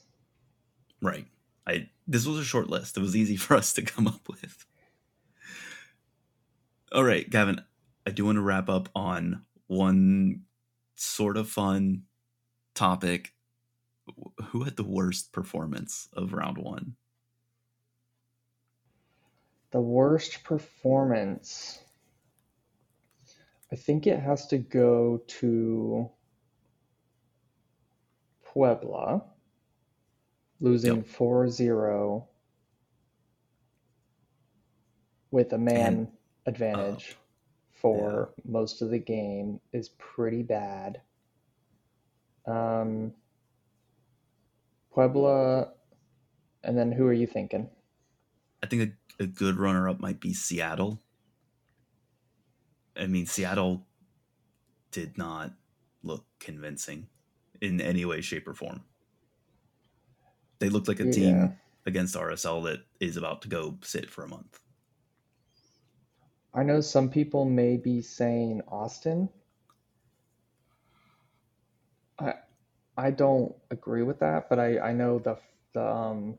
Right. 1.01 1.27
I 1.67 1.89
this 2.07 2.27
was 2.27 2.39
a 2.39 2.45
short 2.45 2.69
list. 2.69 2.97
It 2.97 3.01
was 3.01 3.17
easy 3.17 3.37
for 3.37 3.55
us 3.57 3.73
to 3.75 3.83
come 3.95 4.07
up 4.07 4.29
with. 4.29 4.67
All 6.91 7.05
right 7.05 7.29
gavin 7.29 7.61
i 8.07 8.11
do 8.11 8.25
want 8.25 8.37
to 8.37 8.41
wrap 8.43 8.71
up 8.71 8.89
on 8.95 9.43
one 9.67 10.41
sort 10.95 11.37
of 11.37 11.49
fun 11.49 12.03
topic 12.75 13.35
who 14.47 14.65
had 14.65 14.77
the 14.77 14.85
worst 14.85 15.33
performance 15.33 16.09
of 16.13 16.33
round 16.33 16.59
one? 16.59 16.95
The 19.71 19.81
worst 19.81 20.45
performance. 20.45 21.81
I 23.71 23.77
think 23.77 24.07
it 24.07 24.19
has 24.19 24.47
to 24.49 24.59
go 24.59 25.21
to 25.27 26.11
Puebla, 28.45 29.23
losing 30.61 30.97
yep. 30.97 31.07
4 31.07 31.49
0 31.49 32.29
with 35.31 35.53
a 35.53 35.59
man 35.59 35.77
and, 35.77 36.09
advantage 36.47 37.13
uh, 37.13 37.15
for 37.81 38.31
yeah. 38.37 38.51
most 38.51 38.81
of 38.83 38.91
the 38.91 38.99
game 38.99 39.61
is 39.73 39.91
pretty 39.91 40.43
bad. 40.43 41.01
Um, 42.47 43.13
Puebla, 44.99 45.69
and 46.65 46.77
then 46.77 46.91
who 46.91 47.07
are 47.07 47.13
you 47.13 47.29
thinking? 47.29 47.71
I 48.65 48.67
think 48.67 48.95
a, 49.21 49.23
a 49.23 49.27
good 49.29 49.57
runner 49.57 49.89
up 49.89 50.01
might 50.01 50.19
be 50.19 50.35
Seattle. 50.35 50.99
I 52.97 53.07
mean, 53.07 53.27
Seattle 53.27 53.87
did 54.91 55.17
not 55.17 55.53
look 56.03 56.25
convincing 56.41 57.07
in 57.61 57.81
any 57.81 58.05
way, 58.07 58.21
shape, 58.21 58.49
or 58.49 58.55
form. 58.55 58.83
They 60.59 60.69
looked 60.69 60.89
like 60.89 60.99
a 60.99 61.13
team 61.13 61.37
yeah. 61.37 61.49
against 61.87 62.17
RSL 62.17 62.65
that 62.65 62.81
is 62.99 63.17
about 63.17 63.43
to 63.43 63.49
go 63.49 63.79
sit 63.83 64.11
for 64.11 64.25
a 64.25 64.29
month. 64.29 64.59
I 66.53 66.65
know 66.65 66.81
some 66.81 67.09
people 67.09 67.45
may 67.45 67.77
be 67.77 68.03
saying 68.03 68.63
Austin. 68.67 69.29
I 72.19 72.35
I 72.99 73.13
don't 73.13 73.55
agree 73.71 74.03
with 74.03 74.19
that, 74.19 74.51
but 74.51 74.59
I, 74.59 74.79
I 74.81 74.93
know 74.93 75.21
the 75.21 75.39
the 75.73 75.87
um, 75.87 76.37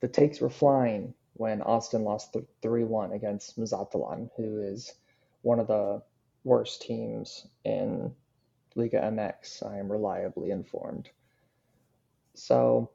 the 0.00 0.06
takes 0.06 0.40
were 0.40 0.48
flying 0.48 1.12
when 1.34 1.60
Austin 1.62 2.04
lost 2.04 2.36
three 2.62 2.84
one 2.84 3.12
against 3.12 3.58
Mazatlan, 3.58 4.30
who 4.36 4.62
is 4.62 4.92
one 5.42 5.58
of 5.58 5.66
the 5.66 6.00
worst 6.44 6.82
teams 6.82 7.48
in 7.64 8.14
Liga 8.76 9.00
MX. 9.00 9.66
I 9.66 9.78
am 9.78 9.90
reliably 9.90 10.52
informed. 10.52 11.10
So, 12.34 12.90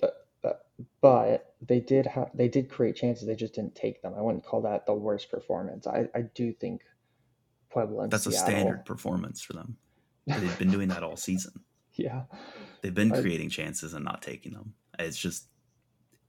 but, 0.00 0.66
but 1.00 1.54
they 1.64 1.78
did 1.78 2.06
have 2.06 2.30
they 2.34 2.48
did 2.48 2.68
create 2.68 2.96
chances. 2.96 3.24
They 3.24 3.36
just 3.36 3.54
didn't 3.54 3.76
take 3.76 4.02
them. 4.02 4.14
I 4.16 4.20
wouldn't 4.20 4.44
call 4.44 4.62
that 4.62 4.84
the 4.84 4.94
worst 4.94 5.30
performance. 5.30 5.86
I, 5.86 6.08
I 6.12 6.22
do 6.34 6.52
think 6.52 6.82
Puebla. 7.70 8.08
That's 8.08 8.24
Seattle, 8.24 8.42
a 8.42 8.50
standard 8.50 8.84
performance 8.84 9.40
for 9.40 9.52
them. 9.52 9.76
They've 10.26 10.58
been 10.58 10.70
doing 10.72 10.88
that 10.88 11.04
all 11.04 11.16
season. 11.16 11.52
Yeah. 11.96 12.22
They've 12.80 12.94
been 12.94 13.10
creating 13.10 13.50
chances 13.50 13.92
and 13.92 14.04
not 14.04 14.22
taking 14.22 14.54
them. 14.54 14.74
It's 14.98 15.18
just 15.18 15.46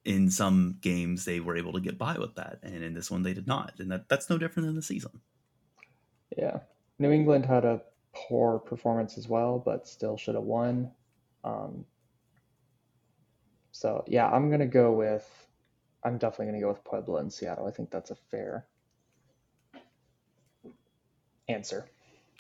in 0.06 0.30
some 0.30 0.78
games 0.82 1.24
they 1.24 1.40
were 1.40 1.56
able 1.56 1.74
to 1.74 1.80
get 1.80 1.98
by 1.98 2.18
with 2.18 2.36
that, 2.36 2.60
and 2.64 2.84
in 2.84 2.94
this 2.94 3.10
one 3.10 3.24
they 3.24 3.34
did 3.34 3.48
not. 3.48 3.74
And 3.80 3.90
that, 3.92 4.10
that's 4.10 4.30
no 4.30 4.38
different 4.38 4.68
than 4.68 4.76
the 4.76 4.82
season. 4.82 5.22
Yeah. 6.38 6.60
New 7.00 7.12
England 7.12 7.46
had 7.46 7.66
a 7.66 7.82
poor 8.14 8.60
performance 8.60 9.18
as 9.18 9.28
well, 9.28 9.58
but 9.58 9.88
still 9.88 10.18
should 10.18 10.36
have 10.36 10.44
won. 10.44 10.92
Um, 11.44 11.86
so 13.72 14.04
yeah, 14.08 14.30
I'm 14.30 14.52
gonna 14.52 14.68
go 14.68 14.92
with 14.92 15.28
I'm 16.04 16.18
definitely 16.18 16.48
gonna 16.48 16.62
go 16.62 16.70
with 16.70 16.84
Puebla 16.84 17.20
and 17.20 17.34
Seattle. 17.34 17.68
I 17.68 17.72
think 17.72 17.90
that's 17.90 18.12
a 18.12 18.16
fair 18.16 18.68
answer 21.50 21.86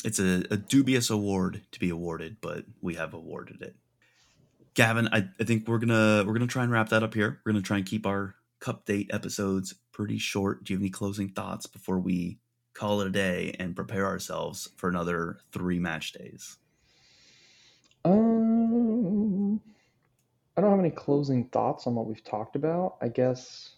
it's 0.04 0.20
a, 0.20 0.44
a, 0.52 0.58
dubious 0.58 1.10
award 1.10 1.62
to 1.72 1.80
be 1.80 1.90
awarded, 1.90 2.38
but 2.42 2.66
we 2.82 2.96
have 2.96 3.14
awarded 3.14 3.62
it. 3.62 3.76
Gavin, 4.74 5.08
I, 5.12 5.30
I 5.40 5.44
think 5.44 5.68
we're 5.68 5.80
gonna 5.80 6.24
we're 6.26 6.34
gonna 6.34 6.48
try 6.48 6.64
and 6.64 6.72
wrap 6.72 6.90
that 6.90 7.04
up 7.04 7.14
here. 7.14 7.42
We're 7.46 7.54
gonna 7.54 7.64
try 7.64 7.78
and 7.78 7.86
keep 7.86 8.06
our 8.06 8.36
cup 8.60 8.86
date 8.86 9.10
episodes 9.14 9.76
pretty 9.92 10.18
short. 10.18 10.64
Do 10.64 10.74
you 10.74 10.78
have 10.78 10.82
any 10.84 10.90
closing 10.90 11.30
thoughts 11.30 11.68
before 11.68 12.00
we 12.00 12.40
call 12.74 13.02
it 13.02 13.08
a 13.08 13.12
day 13.12 13.56
and 13.60 13.76
prepare 13.76 14.06
ourselves 14.06 14.70
for 14.78 14.90
another 14.90 15.40
three 15.52 15.80
match 15.80 16.14
days? 16.14 16.58
Um, 18.06 19.62
I 20.58 20.62
don't 20.62 20.72
have 20.72 20.80
any 20.80 20.92
closing 20.92 21.46
thoughts 21.50 21.88
on 21.88 21.96
what 21.96 22.08
we've 22.08 22.24
talked 22.24 22.56
about. 22.56 22.98
I 23.02 23.10
guess 23.10 23.76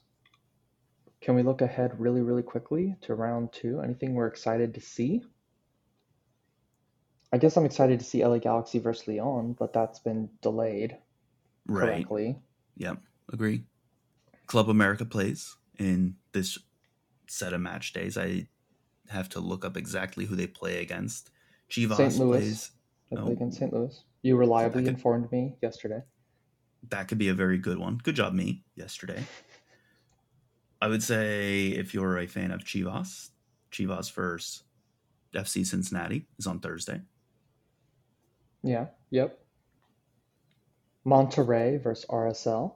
Can 1.21 1.35
we 1.35 1.43
look 1.43 1.61
ahead 1.61 1.99
really, 1.99 2.21
really 2.21 2.43
quickly 2.43 2.95
to 3.01 3.15
round 3.15 3.51
two? 3.51 3.81
Anything 3.81 4.13
we're 4.13 4.27
excited 4.27 4.73
to 4.75 4.81
see? 4.81 5.23
I 7.33 7.37
guess 7.37 7.57
I'm 7.57 7.65
excited 7.65 7.99
to 7.99 8.05
see 8.05 8.23
LA 8.23 8.37
Galaxy 8.37 8.79
versus 8.79 9.07
Leon, 9.07 9.53
but 9.53 9.73
that's 9.73 9.99
been 9.99 10.29
delayed 10.41 10.97
Right. 11.67 11.81
correctly. 12.05 12.37
Yep. 12.77 13.01
Agree. 13.33 13.63
Club 14.47 14.69
America 14.69 15.05
plays 15.05 15.57
in 15.79 16.15
this 16.31 16.59
set 17.27 17.53
of 17.53 17.61
match 17.61 17.93
days. 17.93 18.17
I 18.17 18.47
have 19.09 19.29
to 19.29 19.39
look 19.39 19.65
up 19.65 19.75
exactly 19.75 20.25
who 20.25 20.35
they 20.35 20.47
play 20.47 20.81
against. 20.81 21.31
Chivas 21.69 21.97
St. 21.97 22.17
Louis. 22.19 22.39
plays. 22.39 22.71
I 23.11 23.15
play 23.15 23.23
Oh. 23.23 23.31
against 23.31 23.57
St. 23.59 23.73
Louis. 23.73 24.03
You 24.21 24.37
reliably 24.37 24.83
could- 24.83 24.93
informed 24.93 25.31
me 25.31 25.55
yesterday. 25.61 26.03
That 26.89 27.07
could 27.07 27.17
be 27.17 27.29
a 27.29 27.33
very 27.33 27.57
good 27.57 27.79
one. 27.79 27.97
Good 27.97 28.15
job, 28.15 28.33
me, 28.33 28.63
yesterday. 28.75 29.25
I 30.81 30.87
would 30.87 31.01
say 31.01 31.69
if 31.69 31.93
you're 31.93 32.19
a 32.19 32.27
fan 32.27 32.51
of 32.51 32.61
Chivas, 32.63 33.31
Chivas 33.71 34.11
versus 34.13 34.63
FC 35.33 35.63
Cincinnati 35.65 36.27
is 36.37 36.45
on 36.45 36.59
Thursday. 36.59 37.01
Yeah. 38.65 38.87
Yep. 39.11 39.39
Monterrey 41.05 41.81
versus 41.81 42.05
RSL. 42.09 42.73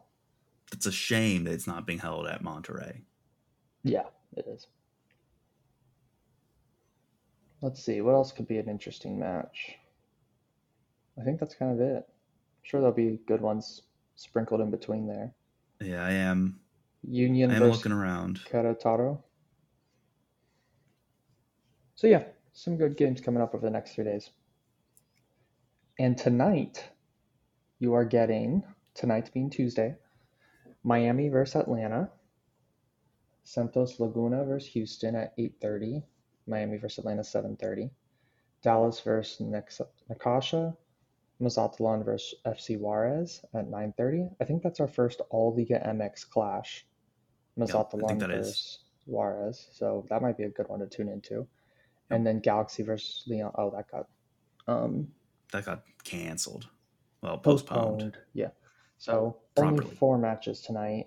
It's 0.72 0.86
a 0.86 0.92
shame 0.92 1.46
that 1.46 1.54
it's 1.54 1.66
not 1.66 1.88
being 1.88 1.98
held 1.98 2.28
at 2.28 2.44
Monterrey. 2.44 3.02
Yeah, 3.84 4.04
it 4.38 4.46
is. 4.48 4.68
Let's 7.62 7.84
see. 7.84 8.02
What 8.02 8.14
else 8.14 8.32
could 8.32 8.48
be 8.48 8.60
an 8.60 8.70
interesting 8.70 9.20
match? 9.20 9.78
I 11.20 11.24
think 11.24 11.40
that's 11.40 11.56
kind 11.56 11.72
of 11.72 11.82
it. 11.82 12.06
I'm 12.08 12.64
sure 12.64 12.80
there'll 12.82 12.96
be 12.96 13.20
good 13.28 13.42
ones 13.42 13.82
sprinkled 14.16 14.62
in 14.62 14.70
between 14.70 15.08
there. 15.08 15.34
Yeah, 15.82 16.06
I 16.06 16.12
am. 16.12 16.60
Union 17.02 17.50
I 17.50 17.56
am 17.56 17.60
versus 17.62 17.78
looking 17.78 17.98
around. 17.98 18.42
Querétaro. 18.46 19.24
So 21.96 22.06
yeah, 22.06 22.24
some 22.54 22.78
good 22.78 22.96
games 22.96 23.22
coming 23.22 23.42
up 23.42 23.56
over 23.56 23.66
the 23.66 23.72
next 23.72 23.96
three 23.96 24.04
days. 24.04 24.30
And 26.00 26.18
tonight, 26.18 26.90
you 27.80 27.94
are 27.94 28.06
getting 28.06 28.64
tonight 28.94 29.32
being 29.34 29.50
Tuesday, 29.50 29.98
Miami 30.82 31.28
versus 31.28 31.58
Atlanta, 31.58 32.10
Santos 33.44 34.00
Laguna 34.00 34.46
versus 34.46 34.72
Houston 34.72 35.18
at 35.18 35.38
8:30, 35.38 36.02
Miami 36.48 36.78
versus 36.78 37.00
Atlanta 37.00 37.22
7:30, 37.22 37.92
Dallas 38.62 39.02
versus 39.02 39.46
Necaxa, 39.46 40.78
Mazatlan 41.42 42.06
versus 42.06 42.40
FC 42.46 42.78
Juarez 42.80 43.44
at 43.54 43.68
9:30. 43.68 44.34
I 44.40 44.46
think 44.46 44.64
that's 44.64 44.80
our 44.80 44.88
first 44.88 45.20
All 45.30 45.54
Liga 45.54 45.86
MX 45.86 46.24
clash. 46.24 46.88
Mazatlan 47.58 48.20
that 48.20 48.32
is. 48.32 48.48
versus 48.48 48.80
Juarez, 49.06 49.68
so 49.74 50.06
that 50.08 50.22
might 50.22 50.38
be 50.38 50.44
a 50.44 50.50
good 50.50 50.70
one 50.70 50.80
to 50.80 50.88
tune 50.88 51.10
into. 51.10 51.46
And 52.10 52.26
then 52.26 52.40
Galaxy 52.40 52.84
versus 52.84 53.26
Leon. 53.28 53.52
Oh, 53.56 53.70
that 53.72 53.92
got 53.92 54.08
um, 54.66 55.12
That 55.52 55.66
got 55.66 55.84
canceled. 56.04 56.68
Well, 57.22 57.38
postponed. 57.38 58.00
postponed. 58.00 58.18
Yeah. 58.34 58.50
So 58.98 59.38
only 59.58 59.86
four 59.86 60.18
matches 60.18 60.62
tonight. 60.62 61.06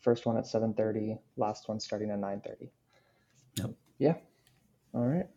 First 0.00 0.26
one 0.26 0.36
at 0.36 0.44
7:30. 0.44 1.18
Last 1.36 1.68
one 1.68 1.80
starting 1.80 2.10
at 2.10 2.18
9:30. 2.18 2.70
Yep. 3.56 3.70
Yeah. 3.98 4.14
All 4.94 5.06
right. 5.06 5.28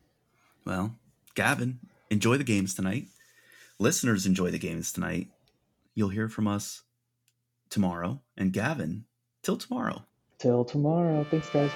Well, 0.65 0.95
Gavin, 1.35 1.79
enjoy 2.09 2.37
the 2.37 2.43
games 2.43 2.73
tonight. 2.75 3.07
Listeners, 3.79 4.25
enjoy 4.25 4.51
the 4.51 4.59
games 4.59 4.91
tonight. 4.91 5.29
You'll 5.93 6.09
hear 6.09 6.29
from 6.29 6.47
us 6.47 6.83
tomorrow. 7.69 8.21
And 8.35 8.51
Gavin, 8.51 9.05
till 9.43 9.57
tomorrow. 9.57 10.05
Till 10.39 10.65
tomorrow. 10.65 11.25
Thanks, 11.29 11.49
guys. 11.49 11.71